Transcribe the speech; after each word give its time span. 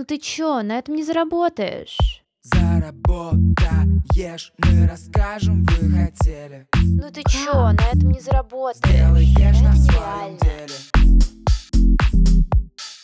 Ну 0.00 0.06
ты 0.06 0.16
чё, 0.16 0.62
на 0.62 0.78
этом 0.78 0.94
не 0.94 1.04
заработаешь. 1.04 1.98
Заработаешь, 2.42 4.54
мы 4.56 4.88
расскажем, 4.88 5.62
вы 5.64 5.90
хотели 5.90 6.66
Ну 6.72 7.10
ты 7.10 7.22
чё, 7.28 7.72
на 7.72 7.82
этом 7.92 8.10
не 8.10 8.20
заработаешь. 8.20 8.96
Сделаешь 8.96 9.60
на 9.60 9.76
своем 9.76 10.38
деле 10.38 10.72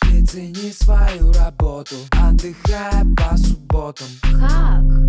Ты 0.01 0.25
цени 0.25 0.71
свою 0.71 1.31
работу, 1.33 1.97
отдыхая 2.19 3.05
по 3.15 3.37
субботам 3.37 4.07
Как? 4.23 5.06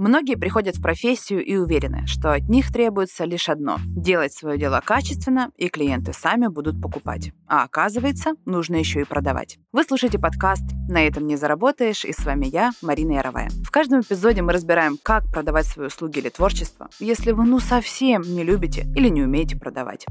Многие 0.00 0.36
приходят 0.36 0.76
в 0.76 0.80
профессию 0.80 1.44
и 1.44 1.56
уверены, 1.56 2.06
что 2.06 2.32
от 2.32 2.48
них 2.48 2.72
требуется 2.72 3.26
лишь 3.26 3.50
одно– 3.50 3.76
делать 3.84 4.32
свое 4.32 4.58
дело 4.58 4.80
качественно, 4.82 5.50
и 5.58 5.68
клиенты 5.68 6.14
сами 6.14 6.46
будут 6.46 6.80
покупать. 6.80 7.32
А 7.46 7.64
оказывается, 7.64 8.32
нужно 8.46 8.76
еще 8.76 9.02
и 9.02 9.04
продавать. 9.04 9.58
Вы 9.72 9.84
слушаете 9.84 10.18
подкаст 10.18 10.62
«На 10.88 11.06
этом 11.06 11.26
не 11.26 11.36
заработаешь» 11.36 12.06
и 12.06 12.14
с 12.14 12.24
вами 12.24 12.46
я, 12.46 12.70
Марина 12.80 13.12
Яровая. 13.12 13.50
В 13.62 13.70
каждом 13.70 14.00
эпизоде 14.00 14.40
мы 14.40 14.54
разбираем, 14.54 14.96
как 15.02 15.30
продавать 15.30 15.66
свои 15.66 15.88
услуги 15.88 16.20
или 16.20 16.30
творчество, 16.30 16.88
если 16.98 17.32
вы 17.32 17.44
ну 17.44 17.60
совсем 17.60 18.22
не 18.22 18.42
любите 18.42 18.86
или 18.96 19.10
не 19.10 19.22
умеете 19.22 19.58
продавать. 19.58 20.06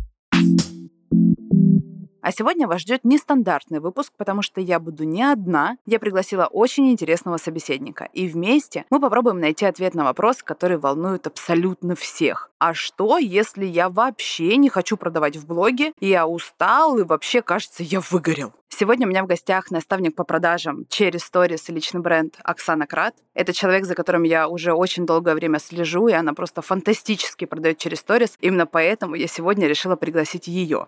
А 2.22 2.32
сегодня 2.34 2.68
вас 2.68 2.82
ждет 2.82 3.05
нестандартный 3.05 3.80
выпуск, 3.80 4.12
потому 4.18 4.41
что 4.41 4.60
я 4.60 4.80
буду 4.80 5.05
не 5.05 5.23
одна. 5.23 5.77
Я 5.86 6.00
пригласила 6.00 6.48
очень 6.48 6.91
интересного 6.91 7.38
собеседника. 7.38 8.10
И 8.14 8.27
вместе 8.27 8.86
мы 8.90 9.00
попробуем 9.00 9.40
найти 9.40 9.66
ответ 9.66 9.96
на 9.96 10.04
вопрос, 10.04 10.44
который 10.44 10.77
волнует 10.77 11.27
абсолютно 11.27 11.96
всех. 11.96 12.52
А 12.60 12.74
что, 12.74 13.18
если 13.18 13.66
я 13.66 13.90
вообще 13.90 14.58
не 14.58 14.68
хочу 14.68 14.98
продавать 14.98 15.38
в 15.38 15.48
блоге, 15.48 15.94
и 16.02 16.10
я 16.10 16.27
устал, 16.27 16.98
и 16.98 17.04
вообще, 17.04 17.41
кажется, 17.41 17.84
я 17.84 18.02
выгорел? 18.02 18.52
Сегодня 18.68 19.08
у 19.08 19.10
меня 19.10 19.24
в 19.24 19.27
гостях 19.27 19.72
наставник 19.72 20.16
по 20.16 20.26
продажам 20.26 20.86
через 20.90 21.24
сторис 21.24 21.70
и 21.70 21.74
личный 21.74 22.02
бренд 22.02 22.38
Оксана 22.44 22.86
Крат. 22.86 23.16
Это 23.34 23.54
человек, 23.54 23.86
за 23.86 23.96
которым 23.96 24.24
я 24.24 24.49
уже 24.49 24.74
очень 24.74 25.05
долгое 25.05 25.36
время 25.36 25.60
слежу, 25.60 26.08
и 26.08 26.13
она 26.13 26.34
просто 26.34 26.62
фантастически 26.62 27.46
продает 27.46 27.77
через 27.77 27.99
сторис. 27.99 28.38
Именно 28.41 28.65
поэтому 28.65 29.15
я 29.15 29.27
сегодня 29.27 29.68
решила 29.68 29.96
пригласить 29.96 30.48
ее. 30.48 30.88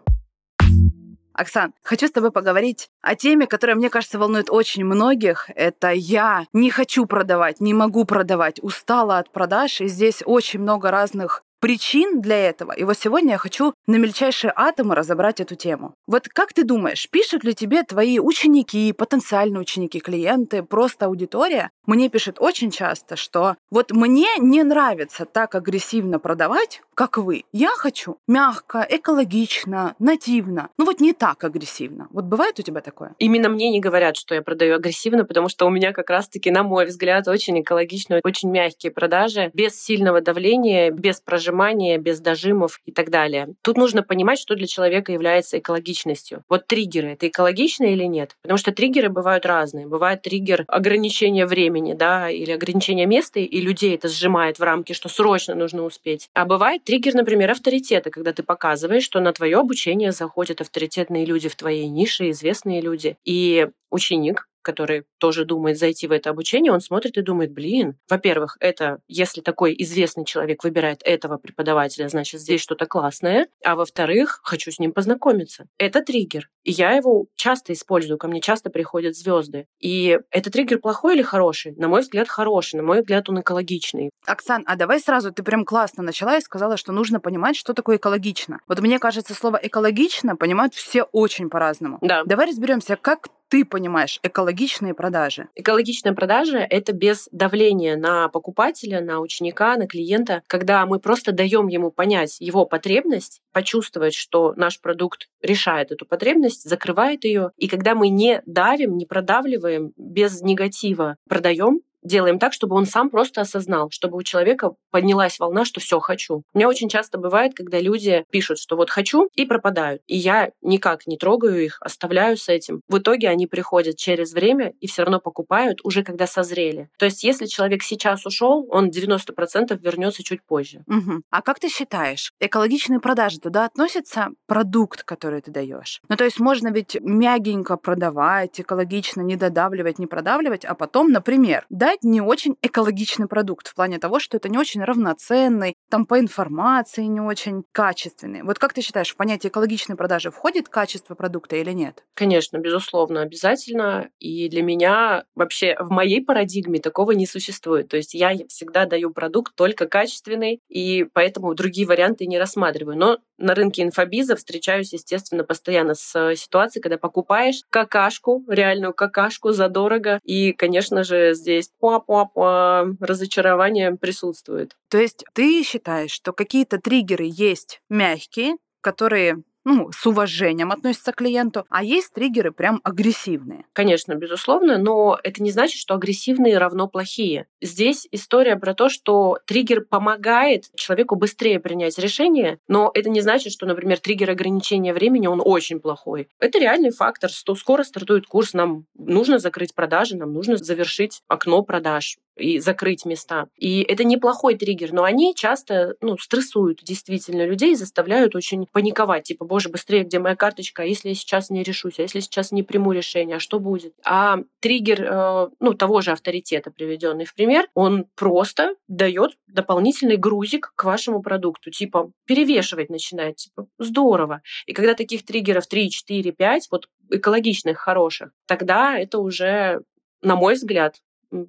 Оксан, 1.41 1.73
хочу 1.81 2.07
с 2.07 2.11
тобой 2.11 2.31
поговорить 2.31 2.89
о 3.01 3.15
теме, 3.15 3.47
которая, 3.47 3.75
мне 3.75 3.89
кажется, 3.89 4.19
волнует 4.19 4.51
очень 4.51 4.85
многих. 4.85 5.49
Это 5.55 5.89
я 5.89 6.45
не 6.53 6.69
хочу 6.69 7.07
продавать, 7.07 7.59
не 7.59 7.73
могу 7.73 8.05
продавать, 8.05 8.61
устала 8.61 9.17
от 9.17 9.31
продаж, 9.31 9.81
и 9.81 9.87
здесь 9.87 10.21
очень 10.23 10.59
много 10.59 10.91
разных 10.91 11.43
причин 11.61 12.21
для 12.21 12.49
этого. 12.49 12.71
И 12.73 12.83
вот 12.83 12.97
сегодня 12.97 13.33
я 13.33 13.37
хочу 13.37 13.73
на 13.85 13.95
мельчайшие 13.97 14.51
атомы 14.55 14.95
разобрать 14.95 15.39
эту 15.39 15.55
тему. 15.55 15.93
Вот 16.07 16.27
как 16.27 16.53
ты 16.53 16.63
думаешь, 16.63 17.07
пишут 17.09 17.43
ли 17.43 17.53
тебе 17.53 17.83
твои 17.83 18.19
ученики, 18.19 18.91
потенциальные 18.91 19.61
ученики, 19.61 19.99
клиенты, 19.99 20.63
просто 20.63 21.05
аудитория? 21.05 21.69
Мне 21.85 22.09
пишет 22.09 22.37
очень 22.39 22.71
часто, 22.71 23.15
что 23.15 23.55
вот 23.69 23.91
мне 23.91 24.27
не 24.39 24.63
нравится 24.63 25.25
так 25.25 25.53
агрессивно 25.53 26.19
продавать, 26.19 26.81
как 26.95 27.17
вы. 27.17 27.43
Я 27.51 27.69
хочу 27.69 28.17
мягко, 28.27 28.85
экологично, 28.89 29.95
нативно. 29.99 30.69
Ну 30.77 30.85
вот 30.85 30.99
не 30.99 31.13
так 31.13 31.43
агрессивно. 31.43 32.07
Вот 32.11 32.25
бывает 32.25 32.59
у 32.59 32.63
тебя 32.63 32.81
такое? 32.81 33.13
Именно 33.19 33.49
мне 33.49 33.69
не 33.69 33.79
говорят, 33.79 34.17
что 34.17 34.33
я 34.33 34.41
продаю 34.41 34.75
агрессивно, 34.75 35.25
потому 35.25 35.47
что 35.47 35.67
у 35.67 35.69
меня 35.69 35.93
как 35.93 36.09
раз-таки, 36.09 36.49
на 36.49 36.63
мой 36.63 36.87
взгляд, 36.87 37.27
очень 37.27 37.61
экологичные, 37.61 38.21
очень 38.23 38.49
мягкие 38.49 38.91
продажи, 38.91 39.51
без 39.53 39.79
сильного 39.79 40.21
давления, 40.21 40.89
без 40.89 41.19
проживания 41.21 41.50
прожимания, 41.51 41.97
без 41.97 42.19
дожимов 42.19 42.79
и 42.85 42.91
так 42.91 43.09
далее. 43.09 43.49
Тут 43.61 43.77
нужно 43.77 44.03
понимать, 44.03 44.39
что 44.39 44.55
для 44.55 44.67
человека 44.67 45.11
является 45.11 45.59
экологичностью. 45.59 46.43
Вот 46.49 46.67
триггеры, 46.67 47.09
это 47.09 47.27
экологично 47.27 47.85
или 47.85 48.05
нет? 48.05 48.35
Потому 48.41 48.57
что 48.57 48.71
триггеры 48.71 49.09
бывают 49.09 49.45
разные. 49.45 49.87
Бывает 49.87 50.21
триггер 50.21 50.63
ограничения 50.67 51.45
времени, 51.45 51.93
да, 51.93 52.29
или 52.29 52.51
ограничения 52.51 53.05
места, 53.05 53.39
и 53.39 53.61
людей 53.61 53.95
это 53.95 54.07
сжимает 54.07 54.59
в 54.59 54.63
рамки, 54.63 54.93
что 54.93 55.09
срочно 55.09 55.55
нужно 55.55 55.83
успеть. 55.83 56.29
А 56.33 56.45
бывает 56.45 56.83
триггер, 56.85 57.13
например, 57.15 57.51
авторитета, 57.51 58.09
когда 58.09 58.31
ты 58.31 58.43
показываешь, 58.43 59.03
что 59.03 59.19
на 59.19 59.33
твое 59.33 59.57
обучение 59.57 60.11
заходят 60.11 60.61
авторитетные 60.61 61.25
люди 61.25 61.49
в 61.49 61.55
твоей 61.55 61.87
нише, 61.87 62.29
известные 62.29 62.81
люди. 62.81 63.17
И 63.25 63.67
ученик 63.89 64.47
который 64.61 65.03
тоже 65.17 65.45
думает 65.45 65.77
зайти 65.77 66.07
в 66.07 66.11
это 66.11 66.29
обучение, 66.29 66.71
он 66.71 66.81
смотрит 66.81 67.17
и 67.17 67.21
думает, 67.21 67.51
блин, 67.51 67.97
во-первых, 68.09 68.57
это, 68.59 68.99
если 69.07 69.41
такой 69.41 69.75
известный 69.79 70.25
человек 70.25 70.63
выбирает 70.63 71.01
этого 71.03 71.37
преподавателя, 71.37 72.07
значит, 72.07 72.41
здесь 72.41 72.61
что-то 72.61 72.85
классное, 72.85 73.47
а 73.63 73.75
во-вторых, 73.75 74.39
хочу 74.43 74.71
с 74.71 74.79
ним 74.79 74.91
познакомиться. 74.91 75.67
Это 75.77 76.01
триггер. 76.01 76.49
И 76.63 76.71
я 76.71 76.91
его 76.91 77.25
часто 77.35 77.73
использую, 77.73 78.17
ко 78.17 78.27
мне 78.27 78.41
часто 78.41 78.69
приходят 78.69 79.15
звезды. 79.15 79.65
И 79.79 80.19
это 80.29 80.51
триггер 80.51 80.79
плохой 80.79 81.15
или 81.15 81.21
хороший? 81.21 81.73
На 81.75 81.87
мой 81.87 82.01
взгляд, 82.01 82.27
хороший. 82.29 82.75
На 82.77 82.83
мой 82.83 83.01
взгляд, 83.01 83.29
он 83.29 83.41
экологичный. 83.41 84.11
Оксан, 84.25 84.63
а 84.67 84.75
давай 84.75 84.99
сразу, 84.99 85.31
ты 85.31 85.43
прям 85.43 85.65
классно 85.65 86.03
начала 86.03 86.37
и 86.37 86.41
сказала, 86.41 86.77
что 86.77 86.91
нужно 86.91 87.19
понимать, 87.19 87.55
что 87.55 87.73
такое 87.73 87.97
экологично. 87.97 88.59
Вот 88.67 88.79
мне 88.79 88.99
кажется, 88.99 89.33
слово 89.33 89.59
экологично 89.61 90.35
понимают 90.35 90.73
все 90.73 91.03
очень 91.03 91.49
по-разному. 91.49 91.97
Да. 92.01 92.23
Давай 92.25 92.47
разберемся, 92.47 92.95
как 92.95 93.27
ты 93.51 93.65
понимаешь 93.65 94.17
экологичные 94.23 94.93
продажи? 94.93 95.49
Экологичная 95.55 96.13
продажа— 96.13 96.59
это 96.69 96.93
без 96.93 97.27
давления 97.33 97.97
на 97.97 98.29
покупателя, 98.29 99.01
на 99.01 99.19
ученика, 99.19 99.75
на 99.75 99.87
клиента, 99.87 100.41
когда 100.47 100.85
мы 100.85 100.99
просто 100.99 101.33
даем 101.33 101.67
ему 101.67 101.91
понять 101.91 102.37
его 102.39 102.65
потребность, 102.65 103.41
почувствовать, 103.51 104.13
что 104.13 104.53
наш 104.55 104.79
продукт 104.79 105.27
решает 105.41 105.91
эту 105.91 106.05
потребность, 106.05 106.63
закрывает 106.63 107.25
ее. 107.25 107.51
И 107.57 107.67
когда 107.67 107.93
мы 107.93 108.07
не 108.07 108.41
давим, 108.45 108.95
не 108.95 109.05
продавливаем, 109.05 109.91
без 109.97 110.41
негатива 110.41 111.17
продаем, 111.27 111.81
делаем 112.03 112.39
так, 112.39 112.53
чтобы 112.53 112.75
он 112.75 112.85
сам 112.85 113.09
просто 113.09 113.41
осознал, 113.41 113.89
чтобы 113.91 114.17
у 114.17 114.23
человека 114.23 114.71
поднялась 114.91 115.39
волна, 115.39 115.65
что 115.65 115.79
все 115.79 115.99
хочу. 115.99 116.43
У 116.53 116.57
меня 116.57 116.67
очень 116.67 116.89
часто 116.89 117.17
бывает, 117.17 117.53
когда 117.55 117.79
люди 117.79 118.25
пишут, 118.29 118.59
что 118.59 118.75
вот 118.75 118.89
хочу, 118.89 119.29
и 119.35 119.45
пропадают. 119.45 120.01
И 120.07 120.17
я 120.17 120.51
никак 120.61 121.07
не 121.07 121.17
трогаю 121.17 121.63
их, 121.63 121.77
оставляю 121.81 122.37
с 122.37 122.49
этим. 122.49 122.81
В 122.87 122.97
итоге 122.97 123.29
они 123.29 123.47
приходят 123.47 123.97
через 123.97 124.33
время 124.33 124.73
и 124.79 124.87
все 124.87 125.03
равно 125.03 125.19
покупают 125.19 125.79
уже 125.83 126.03
когда 126.03 126.27
созрели. 126.27 126.89
То 126.97 127.05
есть 127.05 127.23
если 127.23 127.45
человек 127.45 127.83
сейчас 127.83 128.25
ушел, 128.25 128.65
он 128.69 128.89
90% 128.89 129.77
вернется 129.79 130.23
чуть 130.23 130.43
позже. 130.43 130.83
Угу. 130.87 131.21
А 131.29 131.41
как 131.41 131.59
ты 131.59 131.69
считаешь, 131.69 132.33
экологичные 132.39 132.99
продажи 132.99 133.39
туда 133.39 133.65
относится 133.65 134.29
продукт, 134.47 135.03
который 135.03 135.41
ты 135.41 135.51
даешь? 135.51 136.01
Ну, 136.09 136.15
то 136.15 136.23
есть 136.23 136.39
можно 136.39 136.69
ведь 136.69 136.97
мягенько 137.01 137.77
продавать, 137.77 138.59
экологично 138.59 139.21
не 139.21 139.35
додавливать, 139.35 139.99
не 139.99 140.07
продавливать, 140.07 140.65
а 140.65 140.75
потом, 140.75 141.11
например, 141.11 141.65
дать 141.91 142.03
не 142.03 142.21
очень 142.21 142.55
экологичный 142.61 143.27
продукт 143.27 143.67
в 143.67 143.75
плане 143.75 143.99
того, 143.99 144.19
что 144.19 144.37
это 144.37 144.47
не 144.47 144.57
очень 144.57 144.83
равноценный, 144.83 145.75
там 145.89 146.05
по 146.05 146.19
информации 146.19 147.03
не 147.03 147.19
очень 147.19 147.63
качественный. 147.71 148.43
Вот 148.43 148.59
как 148.59 148.73
ты 148.73 148.81
считаешь, 148.81 149.09
в 149.09 149.17
понятие 149.17 149.49
экологичной 149.49 149.97
продажи 149.97 150.31
входит 150.31 150.69
качество 150.69 151.15
продукта 151.15 151.57
или 151.57 151.71
нет? 151.71 152.05
Конечно, 152.13 152.57
безусловно, 152.57 153.21
обязательно. 153.21 154.09
И 154.19 154.47
для 154.47 154.63
меня 154.63 155.25
вообще 155.35 155.75
в 155.79 155.89
моей 155.91 156.23
парадигме 156.23 156.79
такого 156.79 157.11
не 157.11 157.25
существует. 157.25 157.89
То 157.89 157.97
есть 157.97 158.13
я 158.13 158.31
всегда 158.47 158.85
даю 158.85 159.11
продукт 159.11 159.53
только 159.55 159.85
качественный, 159.85 160.61
и 160.69 161.05
поэтому 161.11 161.53
другие 161.55 161.87
варианты 161.87 162.25
не 162.25 162.39
рассматриваю. 162.39 162.97
Но 162.97 163.17
на 163.41 163.55
рынке 163.55 163.83
инфобиза 163.83 164.35
встречаюсь, 164.35 164.93
естественно, 164.93 165.43
постоянно 165.43 165.95
с 165.95 166.35
ситуацией, 166.35 166.81
когда 166.81 166.97
покупаешь 166.97 167.61
какашку, 167.69 168.43
реальную 168.47 168.93
какашку 168.93 169.51
задорого, 169.51 170.19
и, 170.23 170.53
конечно 170.53 171.03
же, 171.03 171.33
здесь 171.33 171.69
пуа-пуа-пуа, 171.79 172.95
разочарование 172.99 173.95
присутствует. 173.95 174.75
То 174.89 174.99
есть 174.99 175.25
ты 175.33 175.63
считаешь, 175.63 176.11
что 176.11 176.33
какие-то 176.33 176.79
триггеры 176.79 177.25
есть 177.27 177.81
мягкие, 177.89 178.55
которые 178.81 179.43
ну, 179.63 179.91
с 179.91 180.05
уважением 180.05 180.71
относятся 180.71 181.11
к 181.11 181.17
клиенту, 181.17 181.65
а 181.69 181.83
есть 181.83 182.13
триггеры 182.13 182.51
прям 182.51 182.81
агрессивные. 182.83 183.65
Конечно, 183.73 184.15
безусловно, 184.15 184.77
но 184.77 185.19
это 185.23 185.43
не 185.43 185.51
значит, 185.51 185.79
что 185.79 185.95
агрессивные 185.95 186.57
равно 186.57 186.87
плохие. 186.87 187.47
Здесь 187.61 188.07
история 188.11 188.55
про 188.55 188.73
то, 188.73 188.89
что 188.89 189.37
триггер 189.45 189.81
помогает 189.81 190.65
человеку 190.75 191.15
быстрее 191.15 191.59
принять 191.59 191.97
решение, 191.99 192.59
но 192.67 192.91
это 192.93 193.09
не 193.09 193.21
значит, 193.21 193.53
что, 193.53 193.65
например, 193.65 193.99
триггер 193.99 194.31
ограничения 194.31 194.93
времени, 194.93 195.27
он 195.27 195.41
очень 195.43 195.79
плохой. 195.79 196.29
Это 196.39 196.59
реальный 196.59 196.91
фактор, 196.91 197.29
что 197.29 197.55
скоро 197.55 197.83
стартует 197.83 198.25
курс, 198.27 198.53
нам 198.53 198.85
нужно 198.95 199.39
закрыть 199.39 199.75
продажи, 199.75 200.15
нам 200.17 200.33
нужно 200.33 200.57
завершить 200.57 201.21
окно 201.27 201.61
продаж 201.63 202.17
и 202.41 202.59
закрыть 202.59 203.05
места. 203.05 203.47
И 203.57 203.81
это 203.81 204.03
неплохой 204.03 204.55
триггер, 204.55 204.91
но 204.91 205.03
они 205.03 205.33
часто 205.35 205.95
ну, 206.01 206.17
стрессуют 206.17 206.79
действительно 206.83 207.45
людей, 207.45 207.75
заставляют 207.75 208.35
очень 208.35 208.65
паниковать. 208.71 209.23
Типа, 209.23 209.45
боже, 209.45 209.69
быстрее, 209.69 210.03
где 210.03 210.19
моя 210.19 210.35
карточка? 210.35 210.83
А 210.83 210.85
если 210.85 211.09
я 211.09 211.15
сейчас 211.15 211.49
не 211.49 211.63
решусь? 211.63 211.99
А 211.99 212.03
если 212.03 212.19
сейчас 212.19 212.51
не 212.51 212.63
приму 212.63 212.91
решение? 212.91 213.37
А 213.37 213.39
что 213.39 213.59
будет? 213.59 213.93
А 214.05 214.39
триггер 214.59 215.03
э, 215.03 215.49
ну, 215.59 215.73
того 215.73 216.01
же 216.01 216.11
авторитета, 216.11 216.71
приведенный 216.71 217.25
в 217.25 217.33
пример, 217.33 217.67
он 217.73 218.05
просто 218.15 218.75
дает 218.87 219.37
дополнительный 219.47 220.17
грузик 220.17 220.73
к 220.75 220.83
вашему 220.83 221.21
продукту. 221.21 221.71
Типа, 221.71 222.11
перевешивать 222.25 222.89
начинает. 222.89 223.37
Типа, 223.37 223.67
здорово. 223.77 224.41
И 224.65 224.73
когда 224.73 224.93
таких 224.93 225.25
триггеров 225.25 225.67
3, 225.67 225.89
4, 225.89 226.31
5, 226.31 226.67
вот 226.71 226.87
экологичных, 227.09 227.77
хороших, 227.77 228.31
тогда 228.47 228.97
это 228.97 229.19
уже, 229.19 229.81
на 230.21 230.35
мой 230.35 230.55
взгляд, 230.55 230.95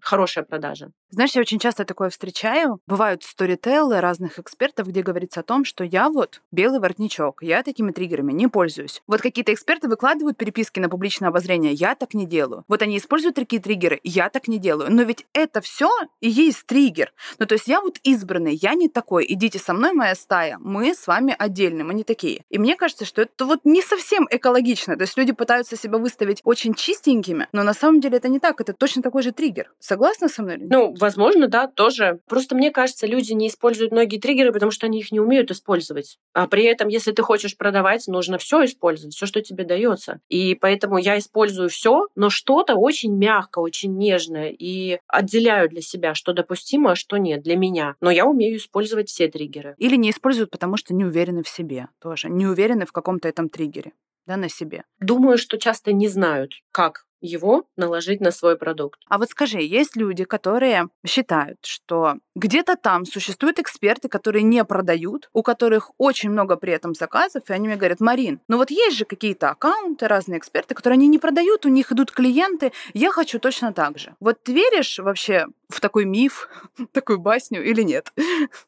хорошая 0.01 0.45
продажа. 0.45 0.91
Знаешь, 1.11 1.33
я 1.33 1.43
очень 1.43 1.59
часто 1.59 1.85
такое 1.85 2.09
встречаю. 2.09 2.81
Бывают 2.87 3.23
сторителлы 3.23 4.01
разных 4.01 4.39
экспертов, 4.39 4.89
где 4.89 5.03
говорится 5.03 5.41
о 5.41 5.43
том, 5.43 5.65
что 5.65 5.85
я 5.85 6.09
вот 6.09 6.41
белый 6.51 6.81
воротничок, 6.81 7.43
я 7.43 7.63
такими 7.63 7.93
триггерами 7.93 8.33
не 8.33 8.49
пользуюсь. 8.49 9.03
Вот 9.07 9.21
какие-то 9.21 9.53
эксперты 9.53 9.89
выкладывают 9.89 10.39
переписки 10.39 10.81
на 10.81 10.89
публичное 10.89 11.29
обозрение, 11.29 11.73
я 11.73 11.95
так 11.95 12.15
не 12.15 12.27
делаю. 12.27 12.65
Вот 12.69 12.81
они 12.81 12.97
используют 12.97 13.37
такие 13.37 13.61
триггеры, 13.61 14.01
я 14.05 14.31
так 14.31 14.49
не 14.49 14.59
делаю. 14.59 14.91
Но 14.91 15.03
ведь 15.03 15.27
это 15.35 15.61
все 15.61 15.91
и 16.21 16.31
есть 16.31 16.65
триггер. 16.67 17.13
Ну, 17.39 17.47
то 17.47 17.55
есть 17.55 17.69
я 17.69 17.81
вот 17.81 17.99
избранный, 18.03 18.55
я 18.55 18.75
не 18.75 18.89
такой. 18.89 19.27
Идите 19.29 19.59
со 19.59 19.75
мной, 19.75 19.93
моя 19.93 20.15
стая. 20.15 20.59
Мы 20.61 20.95
с 20.95 21.07
вами 21.07 21.35
отдельные, 21.39 21.85
мы 21.85 21.95
не 21.95 22.05
такие. 22.05 22.45
И 22.49 22.59
мне 22.59 22.77
кажется, 22.77 23.05
что 23.05 23.23
это 23.23 23.45
вот 23.45 23.61
не 23.65 23.83
совсем 23.83 24.27
экологично. 24.31 24.97
То 24.97 25.03
есть 25.03 25.17
люди 25.19 25.33
пытаются 25.33 25.77
себя 25.77 25.99
выставить 25.99 26.41
очень 26.45 26.75
чистенькими, 26.75 27.49
но 27.53 27.63
на 27.63 27.75
самом 27.75 28.01
деле 28.01 28.17
это 28.17 28.29
не 28.29 28.39
так. 28.39 28.61
Это 28.61 28.73
точно 28.73 29.03
такой 29.03 29.23
же 29.23 29.33
триггер. 29.33 29.72
Согласна 29.79 30.29
со 30.29 30.43
мной? 30.43 30.59
Ну, 30.59 30.95
возможно, 30.99 31.49
да, 31.49 31.67
тоже. 31.67 32.21
Просто 32.29 32.55
мне 32.55 32.71
кажется, 32.71 33.07
люди 33.07 33.33
не 33.33 33.49
используют 33.49 33.93
многие 33.93 34.19
триггеры, 34.19 34.53
потому 34.53 34.71
что 34.71 34.87
они 34.87 35.01
их 35.01 35.13
не 35.13 35.21
умеют 35.21 35.51
использовать. 35.51 36.19
А 36.33 36.47
при 36.47 36.65
этом, 36.65 36.89
если 36.89 37.13
ты 37.13 37.23
хочешь 37.23 37.57
продавать, 37.57 38.07
нужно 38.07 38.39
все 38.39 38.65
использовать, 38.65 39.15
все, 39.15 39.27
что 39.27 39.41
тебе 39.41 39.65
дается. 39.65 40.21
И 40.29 40.55
поэтому 40.55 40.99
я 40.99 41.19
использую 41.19 41.69
все, 41.69 42.09
но 42.15 42.31
что-то 42.31 42.75
очень 42.75 43.17
мягко, 43.17 43.59
очень 43.59 43.97
нежное 43.97 44.51
и 44.51 44.99
отделяю 45.07 45.69
для 45.69 45.81
себя, 45.81 46.15
что 46.15 46.33
допустимо, 46.33 46.93
а 46.93 46.97
что 46.97 47.17
нет 47.17 47.43
для 47.43 47.57
меня. 47.57 47.97
Но 48.01 48.11
я 48.11 48.27
умею 48.27 48.57
использовать 48.57 49.09
все 49.09 49.29
триггеры. 49.29 49.75
Или 49.79 49.97
не 49.97 50.11
используют, 50.11 50.51
потому 50.51 50.77
что 50.77 50.95
не 50.95 51.05
уверены 51.05 51.43
в 51.43 51.49
себе 51.49 51.89
тоже, 52.01 52.29
не 52.29 52.47
уверены 52.47 52.87
в 52.87 52.93
каком-то 52.93 53.29
этом 53.29 53.49
триггере 53.49 53.93
да, 54.27 54.37
на 54.37 54.49
себе. 54.49 54.85
Думаю, 55.01 55.39
что 55.39 55.59
часто 55.59 55.93
не 55.93 56.09
знают, 56.09 56.53
как 56.71 57.07
его 57.23 57.65
наложить 57.77 58.21
на 58.21 58.31
свой 58.31 58.59
продукт. 58.59 59.01
А 59.09 59.19
вот 59.19 59.31
скажи, 59.31 59.61
есть 59.61 59.97
люди, 59.97 60.25
которые 60.25 60.89
считают, 61.07 61.59
что 61.65 62.17
где-то 62.35 62.77
там 62.77 63.07
существуют 63.07 63.59
эксперты, 63.59 64.09
которые 64.09 64.43
не 64.43 64.65
продают, 64.65 65.31
у 65.33 65.43
которых 65.43 65.93
очень 65.99 66.31
много 66.31 66.57
при 66.57 66.73
этом 66.73 66.95
заказов, 66.95 67.49
и 67.49 67.53
они 67.53 67.69
мне 67.69 67.77
говорят, 67.77 68.01
Марин, 68.01 68.41
ну 68.49 68.57
вот 68.57 68.71
есть 68.71 68.97
же 68.97 69.05
какие-то 69.05 69.51
аккаунты, 69.51 70.09
разные 70.09 70.39
эксперты, 70.39 70.75
которые 70.75 70.97
они 70.97 71.09
не 71.09 71.19
продают, 71.19 71.65
у 71.65 71.69
них 71.69 71.93
идут 71.93 72.11
клиенты, 72.11 72.73
я 72.93 73.11
хочу 73.11 73.39
точно 73.39 73.73
так 73.73 73.99
же. 73.99 74.15
Вот 74.21 74.43
ты 74.43 74.53
веришь 74.53 74.99
вообще 74.99 75.47
в 75.69 75.81
такой 75.81 76.05
миф, 76.05 76.49
такую 76.93 77.19
басню 77.19 77.63
или 77.63 77.83
нет? 77.83 78.13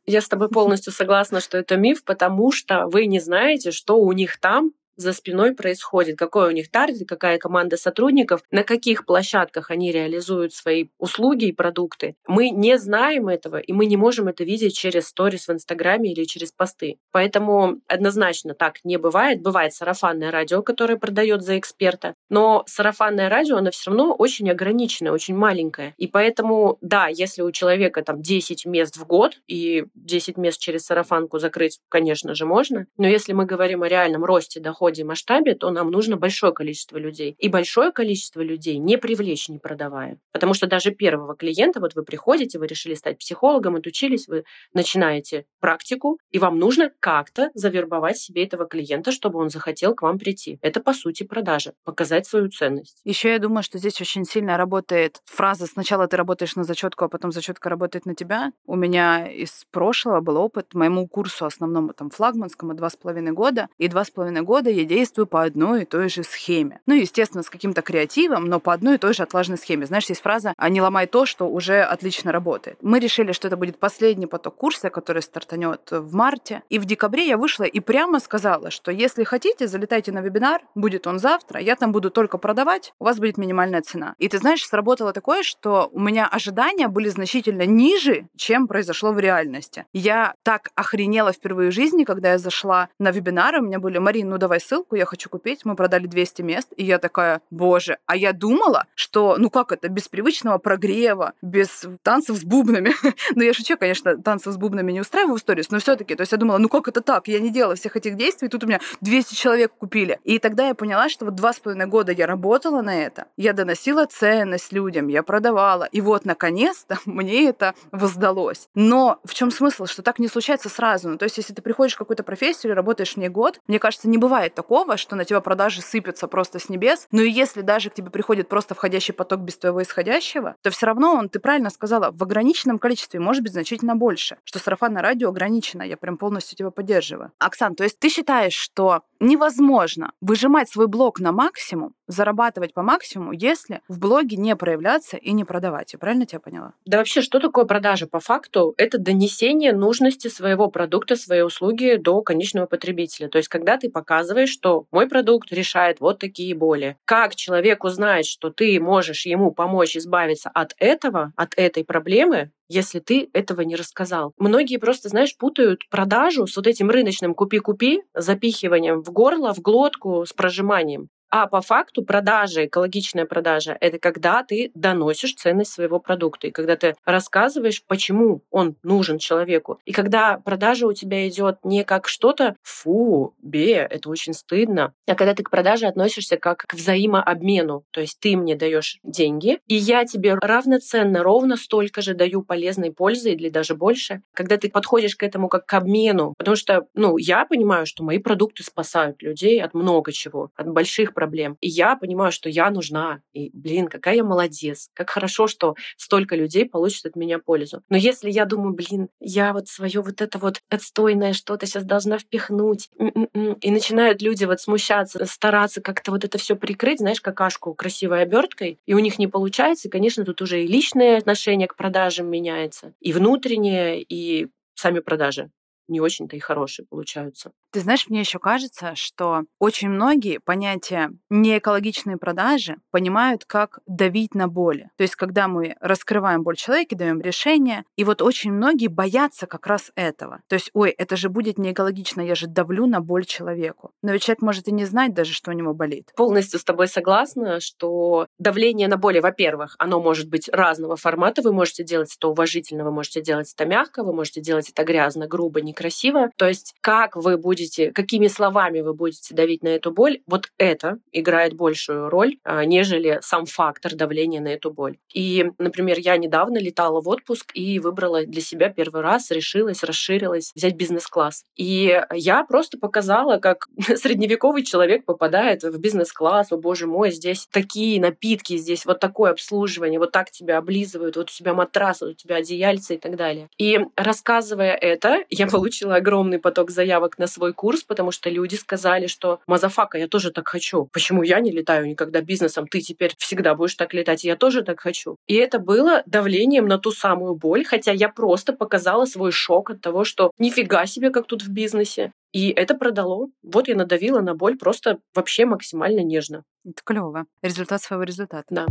Я 0.06 0.20
с 0.20 0.28
тобой 0.28 0.48
полностью 0.48 0.92
согласна, 0.92 1.40
что 1.40 1.58
это 1.58 1.76
миф, 1.76 2.04
потому 2.04 2.52
что 2.52 2.86
вы 2.86 3.06
не 3.06 3.20
знаете, 3.20 3.72
что 3.72 3.98
у 3.98 4.12
них 4.12 4.38
там 4.38 4.72
за 4.96 5.12
спиной 5.12 5.54
происходит, 5.54 6.18
какой 6.18 6.48
у 6.48 6.50
них 6.50 6.70
таргет, 6.70 7.08
какая 7.08 7.38
команда 7.38 7.76
сотрудников, 7.76 8.42
на 8.50 8.62
каких 8.62 9.06
площадках 9.06 9.70
они 9.70 9.92
реализуют 9.92 10.52
свои 10.52 10.86
услуги 10.98 11.46
и 11.46 11.52
продукты. 11.52 12.16
Мы 12.26 12.50
не 12.50 12.78
знаем 12.78 13.28
этого, 13.28 13.58
и 13.58 13.72
мы 13.72 13.86
не 13.86 13.96
можем 13.96 14.28
это 14.28 14.44
видеть 14.44 14.76
через 14.76 15.08
сторис 15.08 15.48
в 15.48 15.52
Инстаграме 15.52 16.12
или 16.12 16.24
через 16.24 16.52
посты. 16.52 16.98
Поэтому 17.10 17.80
однозначно 17.88 18.54
так 18.54 18.76
не 18.84 18.96
бывает. 18.96 19.42
Бывает 19.42 19.74
сарафанное 19.74 20.30
радио, 20.30 20.62
которое 20.62 20.96
продает 20.96 21.42
за 21.42 21.58
эксперта, 21.58 22.14
но 22.28 22.64
сарафанное 22.66 23.28
радио, 23.28 23.56
оно 23.56 23.70
все 23.70 23.90
равно 23.90 24.14
очень 24.14 24.50
ограниченное, 24.50 25.12
очень 25.12 25.34
маленькое. 25.34 25.94
И 25.96 26.06
поэтому, 26.06 26.78
да, 26.80 27.08
если 27.08 27.42
у 27.42 27.50
человека 27.50 28.02
там 28.02 28.22
10 28.22 28.66
мест 28.66 28.96
в 28.96 29.06
год, 29.06 29.40
и 29.48 29.84
10 29.94 30.36
мест 30.36 30.60
через 30.60 30.84
сарафанку 30.84 31.38
закрыть, 31.38 31.80
конечно 31.88 32.34
же, 32.34 32.46
можно, 32.46 32.86
но 32.96 33.06
если 33.06 33.32
мы 33.32 33.46
говорим 33.46 33.82
о 33.82 33.88
реальном 33.88 34.24
росте 34.24 34.60
дохода, 34.60 34.83
доходе 34.84 35.02
и 35.02 35.04
масштабе, 35.04 35.54
то 35.54 35.70
нам 35.70 35.90
нужно 35.90 36.16
большое 36.16 36.52
количество 36.52 36.98
людей. 36.98 37.36
И 37.38 37.48
большое 37.48 37.90
количество 37.92 38.42
людей 38.42 38.78
не 38.78 38.98
привлечь, 38.98 39.48
не 39.48 39.58
продавая. 39.58 40.18
Потому 40.32 40.54
что 40.54 40.66
даже 40.66 40.90
первого 40.90 41.34
клиента, 41.34 41.80
вот 41.80 41.94
вы 41.94 42.04
приходите, 42.04 42.58
вы 42.58 42.66
решили 42.66 42.94
стать 42.94 43.18
психологом, 43.18 43.76
отучились, 43.76 44.28
вы 44.28 44.44
начинаете 44.74 45.46
практику, 45.60 46.18
и 46.30 46.38
вам 46.38 46.58
нужно 46.58 46.90
как-то 47.00 47.50
завербовать 47.54 48.18
себе 48.18 48.44
этого 48.44 48.66
клиента, 48.66 49.10
чтобы 49.10 49.38
он 49.38 49.48
захотел 49.48 49.94
к 49.94 50.02
вам 50.02 50.18
прийти. 50.18 50.58
Это, 50.60 50.80
по 50.80 50.92
сути, 50.92 51.22
продажа. 51.22 51.72
Показать 51.84 52.26
свою 52.26 52.48
ценность. 52.50 53.00
Еще 53.04 53.30
я 53.30 53.38
думаю, 53.38 53.62
что 53.62 53.78
здесь 53.78 54.00
очень 54.00 54.24
сильно 54.24 54.56
работает 54.56 55.20
фраза 55.24 55.66
«сначала 55.66 56.06
ты 56.06 56.16
работаешь 56.16 56.56
на 56.56 56.64
зачетку, 56.64 57.04
а 57.04 57.08
потом 57.08 57.32
зачетка 57.32 57.70
работает 57.70 58.06
на 58.06 58.14
тебя». 58.14 58.52
У 58.66 58.76
меня 58.76 59.26
из 59.26 59.64
прошлого 59.70 60.20
был 60.20 60.36
опыт 60.36 60.74
моему 60.74 61.08
курсу 61.08 61.46
основному 61.46 61.92
там 61.94 62.10
флагманскому 62.10 62.74
два 62.74 62.90
с 62.90 62.96
половиной 62.96 63.32
года. 63.32 63.68
И 63.78 63.88
два 63.88 64.04
с 64.04 64.10
половиной 64.10 64.42
года 64.42 64.73
я 64.74 64.84
действую 64.84 65.26
по 65.26 65.42
одной 65.42 65.82
и 65.82 65.84
той 65.84 66.08
же 66.08 66.22
схеме. 66.22 66.80
Ну, 66.86 66.94
естественно, 66.94 67.42
с 67.42 67.50
каким-то 67.50 67.82
креативом, 67.82 68.46
но 68.46 68.60
по 68.60 68.72
одной 68.72 68.96
и 68.96 68.98
той 68.98 69.14
же 69.14 69.22
отлаженной 69.22 69.58
схеме. 69.58 69.86
Знаешь, 69.86 70.06
есть 70.06 70.22
фраза 70.22 70.54
«А 70.56 70.68
«не 70.68 70.80
ломай 70.80 71.06
то, 71.06 71.26
что 71.26 71.48
уже 71.48 71.82
отлично 71.82 72.32
работает». 72.32 72.78
Мы 72.82 72.98
решили, 72.98 73.32
что 73.32 73.48
это 73.48 73.56
будет 73.56 73.78
последний 73.78 74.26
поток 74.26 74.56
курса, 74.56 74.90
который 74.90 75.22
стартанет 75.22 75.90
в 75.90 76.14
марте. 76.14 76.62
И 76.68 76.78
в 76.78 76.84
декабре 76.84 77.26
я 77.26 77.36
вышла 77.36 77.64
и 77.64 77.80
прямо 77.80 78.20
сказала, 78.20 78.70
что 78.70 78.90
если 78.90 79.24
хотите, 79.24 79.66
залетайте 79.66 80.12
на 80.12 80.20
вебинар, 80.20 80.62
будет 80.74 81.06
он 81.06 81.18
завтра, 81.18 81.60
я 81.60 81.76
там 81.76 81.92
буду 81.92 82.10
только 82.10 82.38
продавать, 82.38 82.92
у 82.98 83.04
вас 83.04 83.18
будет 83.18 83.38
минимальная 83.38 83.82
цена. 83.82 84.14
И 84.18 84.28
ты 84.28 84.38
знаешь, 84.38 84.64
сработало 84.64 85.12
такое, 85.12 85.42
что 85.42 85.88
у 85.92 86.00
меня 86.00 86.26
ожидания 86.26 86.88
были 86.88 87.08
значительно 87.08 87.66
ниже, 87.66 88.28
чем 88.36 88.66
произошло 88.66 89.12
в 89.12 89.18
реальности. 89.18 89.86
Я 89.92 90.34
так 90.42 90.70
охренела 90.74 91.32
впервые 91.32 91.70
в 91.70 91.74
жизни, 91.74 92.04
когда 92.04 92.32
я 92.32 92.38
зашла 92.38 92.88
на 92.98 93.10
вебинар, 93.10 93.56
у 93.56 93.62
меня 93.62 93.78
были, 93.78 93.98
Марин, 93.98 94.28
ну 94.30 94.38
давай 94.38 94.60
ссылку, 94.64 94.96
я 94.96 95.04
хочу 95.04 95.28
купить. 95.28 95.64
Мы 95.64 95.76
продали 95.76 96.06
200 96.06 96.42
мест, 96.42 96.72
и 96.76 96.84
я 96.84 96.98
такая, 96.98 97.40
боже, 97.50 97.98
а 98.06 98.16
я 98.16 98.32
думала, 98.32 98.86
что, 98.94 99.36
ну 99.38 99.50
как 99.50 99.72
это, 99.72 99.88
без 99.88 100.08
привычного 100.08 100.58
прогрева, 100.58 101.32
без 101.42 101.86
танцев 102.02 102.36
с 102.36 102.44
бубнами. 102.44 102.92
ну 103.34 103.42
я 103.42 103.52
шучу, 103.54 103.76
конечно, 103.76 104.16
танцев 104.16 104.52
с 104.52 104.56
бубнами 104.56 104.92
не 104.92 105.00
устраиваю 105.00 105.36
в 105.36 105.40
сторис, 105.40 105.70
но 105.70 105.78
все 105.78 105.96
таки 105.96 106.14
то 106.14 106.22
есть 106.22 106.32
я 106.32 106.38
думала, 106.38 106.58
ну 106.58 106.68
как 106.68 106.88
это 106.88 107.00
так? 107.00 107.28
Я 107.28 107.40
не 107.40 107.50
делала 107.50 107.74
всех 107.74 107.96
этих 107.96 108.16
действий, 108.16 108.48
тут 108.48 108.64
у 108.64 108.66
меня 108.66 108.80
200 109.00 109.34
человек 109.34 109.72
купили. 109.72 110.18
И 110.24 110.38
тогда 110.38 110.68
я 110.68 110.74
поняла, 110.74 111.08
что 111.08 111.24
вот 111.24 111.34
два 111.34 111.52
с 111.52 111.60
половиной 111.60 111.86
года 111.86 112.12
я 112.12 112.26
работала 112.26 112.82
на 112.82 112.94
это, 112.94 113.26
я 113.36 113.52
доносила 113.52 114.06
ценность 114.06 114.72
людям, 114.72 115.08
я 115.08 115.22
продавала, 115.22 115.84
и 115.84 116.00
вот 116.00 116.24
наконец-то 116.24 116.98
мне 117.04 117.48
это 117.48 117.74
воздалось. 117.92 118.68
Но 118.74 119.20
в 119.24 119.34
чем 119.34 119.50
смысл, 119.50 119.86
что 119.86 120.02
так 120.02 120.18
не 120.18 120.28
случается 120.28 120.68
сразу? 120.68 121.08
Ну, 121.08 121.18
то 121.18 121.24
есть, 121.24 121.36
если 121.36 121.52
ты 121.52 121.62
приходишь 121.62 121.94
в 121.94 121.98
какую-то 121.98 122.22
профессию 122.22 122.70
или 122.70 122.76
работаешь 122.76 123.14
в 123.14 123.16
ней 123.16 123.28
год, 123.28 123.60
мне 123.66 123.78
кажется, 123.78 124.08
не 124.08 124.18
бывает 124.18 124.53
такого, 124.54 124.96
что 124.96 125.16
на 125.16 125.24
тебя 125.24 125.40
продажи 125.40 125.82
сыпятся 125.82 126.28
просто 126.28 126.58
с 126.58 126.68
небес. 126.68 127.06
Но 127.10 127.22
и 127.22 127.30
если 127.30 127.60
даже 127.60 127.90
к 127.90 127.94
тебе 127.94 128.10
приходит 128.10 128.48
просто 128.48 128.74
входящий 128.74 129.14
поток 129.14 129.40
без 129.40 129.58
твоего 129.58 129.82
исходящего, 129.82 130.56
то 130.62 130.70
все 130.70 130.86
равно 130.86 131.14
он, 131.14 131.28
ты 131.28 131.38
правильно 131.40 131.70
сказала, 131.70 132.10
в 132.12 132.22
ограниченном 132.22 132.78
количестве 132.78 133.20
может 133.20 133.42
быть 133.42 133.52
значительно 133.52 133.96
больше. 133.96 134.38
Что 134.44 134.58
сарафанное 134.58 135.02
радио 135.02 135.28
ограничено. 135.28 135.82
Я 135.82 135.96
прям 135.96 136.16
полностью 136.16 136.56
тебя 136.56 136.70
поддерживаю. 136.70 137.32
Оксан, 137.38 137.74
то 137.74 137.84
есть 137.84 137.98
ты 137.98 138.08
считаешь, 138.08 138.54
что 138.54 139.02
невозможно 139.24 140.12
выжимать 140.20 140.68
свой 140.68 140.86
блог 140.86 141.18
на 141.18 141.32
максимум, 141.32 141.94
зарабатывать 142.06 142.74
по 142.74 142.82
максимуму, 142.82 143.32
если 143.32 143.80
в 143.88 143.98
блоге 143.98 144.36
не 144.36 144.54
проявляться 144.54 145.16
и 145.16 145.32
не 145.32 145.44
продавать. 145.44 145.92
Я 145.92 145.98
правильно 145.98 146.26
тебя 146.26 146.40
поняла? 146.40 146.74
Да 146.84 146.98
вообще, 146.98 147.22
что 147.22 147.40
такое 147.40 147.64
продажа 147.64 148.06
по 148.06 148.20
факту? 148.20 148.74
Это 148.76 148.98
донесение 148.98 149.72
нужности 149.72 150.28
своего 150.28 150.68
продукта, 150.68 151.16
своей 151.16 151.42
услуги 151.42 151.96
до 151.96 152.20
конечного 152.22 152.66
потребителя. 152.66 153.28
То 153.28 153.38
есть, 153.38 153.48
когда 153.48 153.78
ты 153.78 153.90
показываешь, 153.90 154.50
что 154.50 154.86
мой 154.90 155.08
продукт 155.08 155.52
решает 155.52 156.00
вот 156.00 156.18
такие 156.18 156.54
боли. 156.54 156.96
Как 157.04 157.34
человек 157.34 157.84
узнает, 157.84 158.26
что 158.26 158.50
ты 158.50 158.78
можешь 158.80 159.26
ему 159.26 159.50
помочь 159.50 159.96
избавиться 159.96 160.50
от 160.50 160.74
этого, 160.78 161.32
от 161.36 161.54
этой 161.56 161.84
проблемы, 161.84 162.50
если 162.68 163.00
ты 163.00 163.28
этого 163.32 163.62
не 163.62 163.76
рассказал. 163.76 164.32
Многие 164.38 164.78
просто, 164.78 165.08
знаешь, 165.08 165.36
путают 165.36 165.80
продажу 165.90 166.46
с 166.46 166.56
вот 166.56 166.66
этим 166.66 166.90
рыночным 166.90 167.34
купи-купи, 167.34 168.02
запихиванием 168.14 169.02
в 169.02 169.10
горло, 169.10 169.52
в 169.54 169.60
глотку, 169.60 170.24
с 170.26 170.32
прожиманием. 170.32 171.08
А 171.36 171.48
по 171.48 171.60
факту 171.62 172.04
продажа, 172.04 172.66
экологичная 172.66 173.24
продажа, 173.24 173.76
это 173.80 173.98
когда 173.98 174.44
ты 174.44 174.70
доносишь 174.76 175.34
ценность 175.34 175.72
своего 175.72 175.98
продукта, 175.98 176.46
и 176.46 176.52
когда 176.52 176.76
ты 176.76 176.94
рассказываешь, 177.04 177.82
почему 177.88 178.42
он 178.52 178.76
нужен 178.84 179.18
человеку. 179.18 179.80
И 179.84 179.92
когда 179.92 180.38
продажа 180.38 180.86
у 180.86 180.92
тебя 180.92 181.28
идет 181.28 181.58
не 181.64 181.82
как 181.82 182.06
что-то 182.06 182.54
«фу, 182.62 183.34
бе, 183.42 183.78
это 183.90 184.10
очень 184.10 184.32
стыдно», 184.32 184.92
а 185.08 185.16
когда 185.16 185.34
ты 185.34 185.42
к 185.42 185.50
продаже 185.50 185.86
относишься 185.86 186.36
как 186.36 186.58
к 186.68 186.74
взаимообмену. 186.74 187.82
То 187.90 188.00
есть 188.00 188.20
ты 188.20 188.36
мне 188.36 188.54
даешь 188.54 189.00
деньги, 189.02 189.58
и 189.66 189.74
я 189.74 190.04
тебе 190.04 190.34
равноценно, 190.34 191.24
ровно 191.24 191.56
столько 191.56 192.00
же 192.00 192.14
даю 192.14 192.42
полезной 192.42 192.92
пользы 192.92 193.32
или 193.32 193.48
даже 193.48 193.74
больше, 193.74 194.22
когда 194.34 194.56
ты 194.56 194.70
подходишь 194.70 195.16
к 195.16 195.24
этому 195.24 195.48
как 195.48 195.66
к 195.66 195.74
обмену. 195.74 196.34
Потому 196.38 196.54
что, 196.54 196.86
ну, 196.94 197.16
я 197.18 197.44
понимаю, 197.44 197.86
что 197.86 198.04
мои 198.04 198.18
продукты 198.18 198.62
спасают 198.62 199.20
людей 199.20 199.60
от 199.60 199.74
много 199.74 200.12
чего, 200.12 200.50
от 200.54 200.68
больших 200.68 201.12
проблем. 201.12 201.23
И 201.60 201.68
я 201.68 201.96
понимаю, 201.96 202.32
что 202.32 202.48
я 202.48 202.70
нужна. 202.70 203.20
И, 203.32 203.50
блин, 203.52 203.88
какая 203.88 204.16
я 204.16 204.24
молодец. 204.24 204.88
Как 204.94 205.10
хорошо, 205.10 205.46
что 205.46 205.74
столько 205.96 206.36
людей 206.36 206.68
получат 206.68 207.06
от 207.06 207.16
меня 207.16 207.38
пользу. 207.38 207.82
Но 207.88 207.96
если 207.96 208.30
я 208.30 208.44
думаю, 208.44 208.74
блин, 208.74 209.08
я 209.20 209.52
вот 209.52 209.68
свое 209.68 210.00
вот 210.00 210.20
это 210.20 210.38
вот 210.38 210.60
отстойное 210.68 211.32
что-то 211.32 211.66
сейчас 211.66 211.84
должна 211.84 212.18
впихнуть, 212.18 212.90
и 212.98 213.70
начинают 213.70 214.22
люди 214.22 214.44
вот 214.44 214.60
смущаться, 214.60 215.24
стараться 215.26 215.80
как-то 215.80 216.10
вот 216.10 216.24
это 216.24 216.38
все 216.38 216.56
прикрыть, 216.56 216.98
знаешь, 216.98 217.20
какашку 217.20 217.74
красивой 217.74 218.22
оберткой, 218.22 218.78
и 218.86 218.94
у 218.94 218.98
них 218.98 219.18
не 219.18 219.26
получается, 219.26 219.88
и, 219.88 219.90
конечно, 219.90 220.24
тут 220.24 220.42
уже 220.42 220.62
и 220.62 220.66
личное 220.66 221.18
отношение 221.18 221.68
к 221.68 221.76
продажам 221.76 222.28
меняется, 222.28 222.94
и 223.00 223.12
внутреннее, 223.12 224.02
и 224.02 224.48
сами 224.74 225.00
продажи 225.00 225.50
не 225.88 226.00
очень-то 226.00 226.36
и 226.36 226.40
хорошие 226.40 226.86
получаются. 226.86 227.52
Ты 227.72 227.80
знаешь, 227.80 228.08
мне 228.08 228.20
еще 228.20 228.38
кажется, 228.38 228.92
что 228.94 229.42
очень 229.58 229.88
многие 229.88 230.38
понятия 230.38 231.10
неэкологичные 231.30 232.16
продажи 232.16 232.76
понимают 232.90 233.44
как 233.44 233.80
давить 233.86 234.34
на 234.34 234.48
боли. 234.48 234.90
То 234.96 235.02
есть, 235.02 235.16
когда 235.16 235.48
мы 235.48 235.74
раскрываем 235.80 236.42
боль 236.42 236.56
человека, 236.56 236.96
даем 236.96 237.20
решение, 237.20 237.84
и 237.96 238.04
вот 238.04 238.22
очень 238.22 238.52
многие 238.52 238.86
боятся 238.86 239.46
как 239.46 239.66
раз 239.66 239.90
этого. 239.96 240.40
То 240.48 240.54
есть, 240.54 240.70
ой, 240.72 240.90
это 240.90 241.16
же 241.16 241.28
будет 241.28 241.58
неэкологично, 241.58 242.20
я 242.20 242.34
же 242.34 242.46
давлю 242.46 242.86
на 242.86 243.00
боль 243.00 243.24
человеку. 243.24 243.90
Но 244.02 244.12
ведь 244.12 244.22
человек 244.22 244.42
может 244.42 244.68
и 244.68 244.72
не 244.72 244.84
знать 244.84 245.12
даже, 245.12 245.32
что 245.32 245.50
у 245.50 245.54
него 245.54 245.74
болит. 245.74 246.12
Полностью 246.16 246.60
с 246.60 246.64
тобой 246.64 246.88
согласна, 246.88 247.60
что 247.60 248.26
давление 248.38 248.88
на 248.88 248.96
боли, 248.96 249.18
во-первых, 249.18 249.74
оно 249.78 250.00
может 250.00 250.28
быть 250.28 250.48
разного 250.48 250.96
формата. 250.96 251.42
Вы 251.42 251.52
можете 251.52 251.84
делать 251.84 252.14
это 252.16 252.28
уважительно, 252.28 252.84
вы 252.84 252.92
можете 252.92 253.20
делать 253.20 253.52
это 253.52 253.66
мягко, 253.66 254.04
вы 254.04 254.14
можете 254.14 254.40
делать 254.40 254.70
это 254.70 254.84
грязно, 254.84 255.26
грубо, 255.26 255.60
не 255.60 255.73
некрасиво. 255.74 256.30
То 256.36 256.46
есть 256.46 256.74
как 256.80 257.16
вы 257.16 257.36
будете, 257.36 257.90
какими 257.90 258.28
словами 258.28 258.80
вы 258.80 258.94
будете 258.94 259.34
давить 259.34 259.62
на 259.62 259.68
эту 259.68 259.90
боль, 259.90 260.20
вот 260.26 260.48
это 260.58 260.98
играет 261.12 261.54
большую 261.54 262.08
роль, 262.08 262.36
а, 262.44 262.64
нежели 262.64 263.18
сам 263.22 263.46
фактор 263.46 263.94
давления 263.94 264.40
на 264.40 264.48
эту 264.48 264.70
боль. 264.70 264.96
И, 265.12 265.50
например, 265.58 265.98
я 265.98 266.16
недавно 266.16 266.58
летала 266.58 267.00
в 267.00 267.08
отпуск 267.08 267.50
и 267.54 267.78
выбрала 267.80 268.24
для 268.24 268.40
себя 268.40 268.68
первый 268.68 269.02
раз, 269.02 269.30
решилась, 269.30 269.82
расширилась, 269.82 270.52
взять 270.54 270.76
бизнес-класс. 270.76 271.44
И 271.56 272.00
я 272.12 272.44
просто 272.44 272.78
показала, 272.78 273.38
как 273.38 273.66
средневековый 273.96 274.62
человек 274.62 275.04
попадает 275.04 275.62
в 275.62 275.78
бизнес-класс, 275.78 276.52
о 276.52 276.56
боже 276.56 276.86
мой, 276.86 277.10
здесь 277.10 277.48
такие 277.50 278.00
напитки, 278.00 278.56
здесь 278.56 278.86
вот 278.86 279.00
такое 279.00 279.32
обслуживание, 279.32 279.98
вот 279.98 280.12
так 280.12 280.30
тебя 280.30 280.58
облизывают, 280.58 281.16
вот 281.16 281.30
у 281.30 281.32
тебя 281.32 281.54
матрас, 281.54 282.00
вот 282.00 282.10
у 282.10 282.14
тебя 282.14 282.36
одеяльцы 282.36 282.94
и 282.94 282.98
так 282.98 283.16
далее. 283.16 283.48
И 283.58 283.80
рассказывая 283.96 284.74
это, 284.74 285.24
я 285.30 285.46
получила 285.54 285.63
получила 285.64 285.94
огромный 285.94 286.38
поток 286.38 286.70
заявок 286.70 287.16
на 287.16 287.26
свой 287.26 287.54
курс, 287.54 287.84
потому 287.84 288.10
что 288.10 288.28
люди 288.28 288.54
сказали, 288.54 289.06
что 289.06 289.40
«Motherfucker, 289.46 289.96
я 289.96 290.08
тоже 290.08 290.30
так 290.30 290.46
хочу. 290.46 290.90
Почему 290.92 291.22
я 291.22 291.40
не 291.40 291.50
летаю 291.50 291.86
никогда 291.86 292.20
бизнесом? 292.20 292.68
Ты 292.68 292.82
теперь 292.82 293.14
всегда 293.16 293.54
будешь 293.54 293.74
так 293.74 293.94
летать, 293.94 294.24
я 294.24 294.36
тоже 294.36 294.62
так 294.62 294.80
хочу». 294.80 295.16
И 295.26 295.34
это 295.36 295.58
было 295.58 296.02
давлением 296.04 296.68
на 296.68 296.76
ту 296.76 296.90
самую 296.90 297.34
боль, 297.34 297.64
хотя 297.64 297.92
я 297.92 298.10
просто 298.10 298.52
показала 298.52 299.06
свой 299.06 299.32
шок 299.32 299.70
от 299.70 299.80
того, 299.80 300.04
что 300.04 300.32
нифига 300.38 300.84
себе, 300.84 301.08
как 301.08 301.26
тут 301.26 301.42
в 301.42 301.48
бизнесе. 301.48 302.12
И 302.34 302.50
это 302.50 302.74
продало. 302.74 303.28
Вот 303.42 303.66
я 303.66 303.74
надавила 303.74 304.20
на 304.20 304.34
боль 304.34 304.58
просто 304.58 304.98
вообще 305.14 305.46
максимально 305.46 306.00
нежно. 306.00 306.42
Это 306.66 306.82
клево. 306.84 307.24
Результат 307.40 307.80
своего 307.80 308.02
результата. 308.02 308.44
Да. 308.50 308.66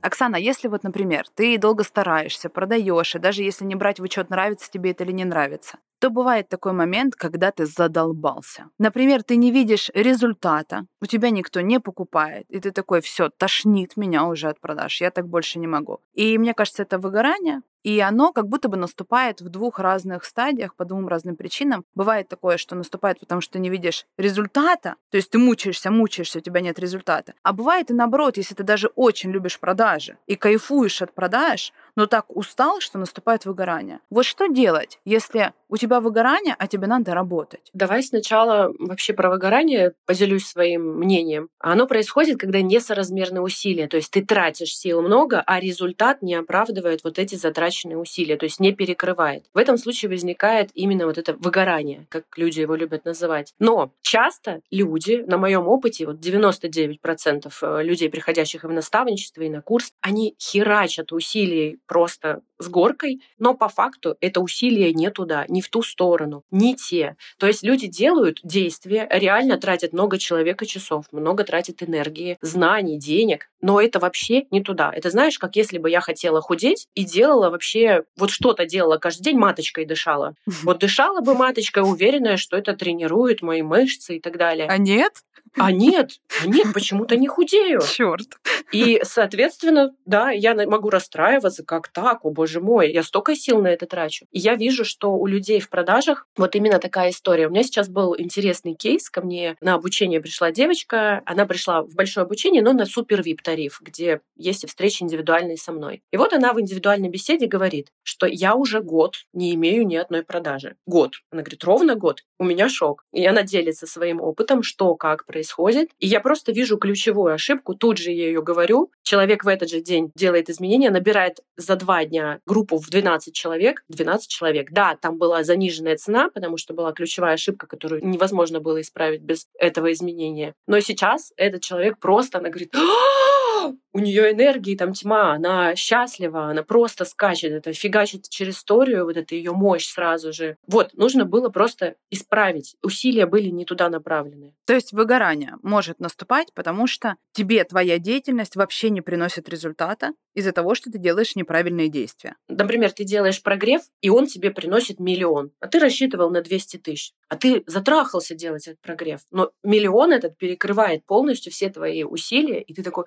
Оксана, 0.00 0.36
если 0.36 0.68
вот, 0.68 0.84
например, 0.84 1.26
ты 1.34 1.58
долго 1.58 1.82
стараешься, 1.84 2.48
продаешь, 2.48 3.14
и 3.14 3.18
даже 3.18 3.42
если 3.42 3.64
не 3.64 3.74
брать 3.74 3.98
в 3.98 4.02
учет, 4.02 4.30
нравится 4.30 4.70
тебе 4.70 4.92
это 4.92 5.04
или 5.04 5.12
не 5.12 5.24
нравится, 5.24 5.78
то 5.98 6.10
бывает 6.10 6.48
такой 6.48 6.72
момент, 6.72 7.14
когда 7.16 7.50
ты 7.50 7.66
задолбался. 7.66 8.70
Например, 8.78 9.22
ты 9.22 9.36
не 9.36 9.50
видишь 9.50 9.90
результата, 9.94 10.86
у 11.00 11.06
тебя 11.06 11.30
никто 11.30 11.60
не 11.60 11.80
покупает, 11.80 12.46
и 12.48 12.60
ты 12.60 12.70
такой, 12.70 13.00
все, 13.00 13.30
тошнит 13.30 13.96
меня 13.96 14.24
уже 14.24 14.48
от 14.48 14.60
продаж, 14.60 15.00
я 15.00 15.10
так 15.10 15.28
больше 15.28 15.58
не 15.58 15.66
могу. 15.66 16.00
И 16.14 16.38
мне 16.38 16.54
кажется, 16.54 16.82
это 16.82 16.98
выгорание, 16.98 17.62
и 17.82 18.00
оно 18.00 18.32
как 18.32 18.48
будто 18.48 18.68
бы 18.68 18.76
наступает 18.76 19.40
в 19.40 19.48
двух 19.48 19.78
разных 19.78 20.24
стадиях 20.24 20.74
по 20.74 20.84
двум 20.84 21.08
разным 21.08 21.36
причинам. 21.36 21.84
Бывает 21.94 22.28
такое, 22.28 22.56
что 22.56 22.74
наступает, 22.74 23.20
потому 23.20 23.40
что 23.40 23.54
ты 23.54 23.58
не 23.60 23.70
видишь 23.70 24.04
результата, 24.16 24.96
то 25.10 25.16
есть 25.16 25.30
ты 25.30 25.38
мучаешься, 25.38 25.90
мучаешься, 25.90 26.38
у 26.38 26.42
тебя 26.42 26.60
нет 26.60 26.78
результата. 26.78 27.34
А 27.42 27.52
бывает 27.52 27.90
и 27.90 27.94
наоборот, 27.94 28.36
если 28.36 28.54
ты 28.54 28.62
даже 28.62 28.88
очень 28.88 29.30
любишь 29.30 29.58
продажи 29.58 30.18
и 30.26 30.34
кайфуешь 30.34 31.02
от 31.02 31.14
продаж, 31.14 31.72
но 31.98 32.06
так 32.06 32.26
устал, 32.28 32.80
что 32.80 32.96
наступает 32.96 33.44
выгорание. 33.44 33.98
Вот 34.08 34.24
что 34.24 34.46
делать, 34.46 35.00
если 35.04 35.52
у 35.68 35.76
тебя 35.76 35.98
выгорание, 35.98 36.54
а 36.56 36.68
тебе 36.68 36.86
надо 36.86 37.12
работать? 37.12 37.70
Давай 37.72 38.04
сначала 38.04 38.72
вообще 38.78 39.12
про 39.14 39.28
выгорание 39.30 39.94
поделюсь 40.06 40.46
своим 40.46 40.98
мнением. 40.98 41.48
Оно 41.58 41.88
происходит, 41.88 42.38
когда 42.38 42.60
несоразмерные 42.60 43.42
усилия, 43.42 43.88
то 43.88 43.96
есть 43.96 44.12
ты 44.12 44.24
тратишь 44.24 44.76
сил 44.76 45.02
много, 45.02 45.42
а 45.44 45.58
результат 45.58 46.22
не 46.22 46.36
оправдывает 46.36 47.02
вот 47.02 47.18
эти 47.18 47.34
затраченные 47.34 47.98
усилия, 47.98 48.36
то 48.36 48.44
есть 48.44 48.60
не 48.60 48.72
перекрывает. 48.72 49.46
В 49.52 49.58
этом 49.58 49.76
случае 49.76 50.08
возникает 50.08 50.70
именно 50.74 51.04
вот 51.04 51.18
это 51.18 51.34
выгорание, 51.34 52.06
как 52.10 52.26
люди 52.36 52.60
его 52.60 52.76
любят 52.76 53.04
называть. 53.06 53.54
Но 53.58 53.90
часто 54.02 54.60
люди, 54.70 55.24
на 55.26 55.36
моем 55.36 55.66
опыте, 55.66 56.06
вот 56.06 56.24
99% 56.24 57.52
э, 57.60 57.82
людей, 57.82 58.08
приходящих 58.08 58.62
и 58.62 58.68
в 58.68 58.72
наставничество, 58.72 59.42
и 59.42 59.48
на 59.48 59.62
курс, 59.62 59.92
они 60.00 60.36
херачат 60.40 61.10
усилий 61.10 61.80
просто 61.88 62.42
с 62.58 62.68
горкой, 62.68 63.20
но 63.38 63.54
по 63.54 63.68
факту 63.68 64.16
это 64.20 64.40
усилие 64.40 64.92
не 64.92 65.10
туда, 65.10 65.44
не 65.48 65.62
в 65.62 65.68
ту 65.68 65.82
сторону, 65.82 66.44
не 66.50 66.76
те. 66.76 67.16
То 67.38 67.46
есть 67.46 67.62
люди 67.62 67.86
делают 67.86 68.40
действия, 68.44 69.08
реально 69.10 69.58
тратят 69.58 69.92
много 69.92 70.18
человека 70.18 70.66
часов, 70.66 71.06
много 71.10 71.44
тратят 71.44 71.82
энергии, 71.82 72.36
знаний, 72.42 72.98
денег, 72.98 73.48
но 73.60 73.80
это 73.80 73.98
вообще 73.98 74.44
не 74.50 74.62
туда. 74.62 74.92
Это 74.94 75.10
знаешь, 75.10 75.38
как 75.38 75.56
если 75.56 75.78
бы 75.78 75.90
я 75.90 76.00
хотела 76.00 76.40
худеть 76.40 76.86
и 76.94 77.04
делала 77.04 77.50
вообще, 77.50 78.04
вот 78.16 78.30
что-то 78.30 78.66
делала 78.66 78.98
каждый 78.98 79.22
день, 79.22 79.38
маточкой 79.38 79.84
дышала. 79.84 80.34
Вот 80.68 80.80
дышала 80.80 81.20
бы 81.22 81.34
маточкой, 81.34 81.84
уверенная, 81.84 82.36
что 82.36 82.56
это 82.56 82.74
тренирует 82.74 83.40
мои 83.40 83.62
мышцы 83.62 84.16
и 84.16 84.20
так 84.20 84.36
далее. 84.36 84.66
А 84.68 84.76
нет? 84.76 85.12
А 85.56 85.72
нет, 85.72 86.12
а 86.42 86.46
нет, 86.46 86.72
почему-то 86.72 87.16
не 87.16 87.28
худею. 87.28 87.80
Черт. 87.82 88.38
И, 88.72 89.00
соответственно, 89.02 89.94
да, 90.04 90.30
я 90.30 90.54
могу 90.66 90.90
расстраиваться, 90.90 91.64
как 91.64 91.88
так, 91.88 92.24
о 92.24 92.30
боже 92.30 92.60
мой, 92.60 92.92
я 92.92 93.02
столько 93.02 93.34
сил 93.34 93.60
на 93.60 93.68
это 93.68 93.86
трачу. 93.86 94.26
И 94.30 94.38
я 94.38 94.54
вижу, 94.54 94.84
что 94.84 95.12
у 95.12 95.26
людей 95.26 95.60
в 95.60 95.70
продажах 95.70 96.26
вот 96.36 96.54
именно 96.54 96.78
такая 96.78 97.10
история. 97.10 97.46
У 97.46 97.50
меня 97.50 97.62
сейчас 97.62 97.88
был 97.88 98.14
интересный 98.18 98.74
кейс, 98.74 99.08
ко 99.10 99.20
мне 99.22 99.56
на 99.60 99.74
обучение 99.74 100.20
пришла 100.20 100.50
девочка, 100.52 101.22
она 101.24 101.46
пришла 101.46 101.82
в 101.82 101.94
большое 101.94 102.24
обучение, 102.24 102.62
но 102.62 102.72
на 102.72 102.86
супер 102.86 103.22
вип 103.22 103.42
тариф, 103.42 103.80
где 103.82 104.20
есть 104.36 104.64
и 104.64 104.66
встречи 104.66 105.02
индивидуальные 105.02 105.56
со 105.56 105.72
мной. 105.72 106.02
И 106.12 106.16
вот 106.16 106.32
она 106.32 106.52
в 106.52 106.60
индивидуальной 106.60 107.08
беседе 107.08 107.46
говорит, 107.46 107.88
что 108.02 108.26
я 108.26 108.54
уже 108.54 108.80
год 108.80 109.16
не 109.32 109.54
имею 109.54 109.86
ни 109.86 109.96
одной 109.96 110.22
продажи. 110.22 110.76
Год. 110.86 111.14
Она 111.30 111.42
говорит, 111.42 111.64
ровно 111.64 111.94
год. 111.94 112.22
У 112.38 112.44
меня 112.44 112.68
шок. 112.68 113.04
И 113.12 113.24
она 113.26 113.42
делится 113.42 113.86
своим 113.86 114.20
опытом, 114.20 114.62
что, 114.62 114.94
как 114.94 115.24
происходит. 115.38 115.90
И 116.00 116.08
я 116.08 116.20
просто 116.20 116.50
вижу 116.50 116.78
ключевую 116.78 117.32
ошибку, 117.32 117.74
тут 117.74 117.98
же 117.98 118.10
я 118.10 118.26
ее 118.26 118.42
говорю. 118.42 118.90
Человек 119.04 119.44
в 119.44 119.48
этот 119.48 119.70
же 119.70 119.80
день 119.80 120.10
делает 120.16 120.50
изменения, 120.50 120.90
набирает 120.90 121.38
за 121.56 121.76
два 121.76 122.04
дня 122.04 122.40
группу 122.44 122.78
в 122.78 122.90
12 122.90 123.32
человек. 123.32 123.84
12 123.88 124.28
человек. 124.28 124.72
Да, 124.72 124.96
там 125.00 125.16
была 125.16 125.44
заниженная 125.44 125.96
цена, 125.96 126.28
потому 126.28 126.56
что 126.56 126.74
была 126.74 126.92
ключевая 126.92 127.34
ошибка, 127.34 127.68
которую 127.68 128.04
невозможно 128.04 128.58
было 128.58 128.80
исправить 128.80 129.22
без 129.22 129.46
этого 129.58 129.92
изменения. 129.92 130.54
Но 130.66 130.80
сейчас 130.80 131.32
этот 131.36 131.62
человек 131.62 131.98
просто, 132.00 132.38
она 132.38 132.48
говорит, 132.48 132.74
«А, 132.74 133.72
у 133.92 134.00
нее 134.00 134.32
энергии 134.32 134.76
там 134.76 134.92
тьма, 134.92 135.32
она 135.32 135.74
счастлива, 135.74 136.50
она 136.50 136.62
просто 136.62 137.04
скачет, 137.04 137.52
это 137.52 137.72
фигачит 137.72 138.28
через 138.28 138.58
историю, 138.58 139.04
вот 139.04 139.16
эта 139.16 139.34
ее 139.34 139.52
мощь 139.52 139.86
сразу 139.86 140.32
же. 140.32 140.56
Вот, 140.66 140.92
нужно 140.94 141.24
было 141.24 141.48
просто 141.48 141.96
исправить. 142.10 142.76
Усилия 142.82 143.26
были 143.26 143.48
не 143.48 143.64
туда 143.64 143.88
направлены. 143.88 144.54
То 144.66 144.74
есть 144.74 144.92
выгорание 144.92 145.54
может 145.62 146.00
наступать, 146.00 146.52
потому 146.54 146.86
что 146.86 147.16
тебе 147.32 147.64
твоя 147.64 147.98
деятельность 147.98 148.56
вообще 148.56 148.90
не 148.90 149.00
приносит 149.00 149.48
результата 149.48 150.12
из-за 150.34 150.52
того, 150.52 150.74
что 150.74 150.90
ты 150.90 150.98
делаешь 150.98 151.36
неправильные 151.36 151.88
действия. 151.88 152.36
Например, 152.48 152.92
ты 152.92 153.04
делаешь 153.04 153.42
прогрев, 153.42 153.82
и 154.00 154.10
он 154.10 154.26
тебе 154.26 154.50
приносит 154.50 155.00
миллион, 155.00 155.50
а 155.60 155.68
ты 155.68 155.78
рассчитывал 155.78 156.30
на 156.30 156.42
200 156.42 156.76
тысяч. 156.78 157.12
А 157.28 157.36
ты 157.36 157.62
затрахался 157.66 158.34
делать 158.34 158.66
этот 158.68 158.80
прогрев. 158.80 159.20
Но 159.30 159.50
миллион 159.62 160.12
этот 160.12 160.36
перекрывает 160.36 161.04
полностью 161.06 161.52
все 161.52 161.70
твои 161.70 162.04
усилия, 162.04 162.62
и 162.62 162.74
ты 162.74 162.82
такой, 162.82 163.04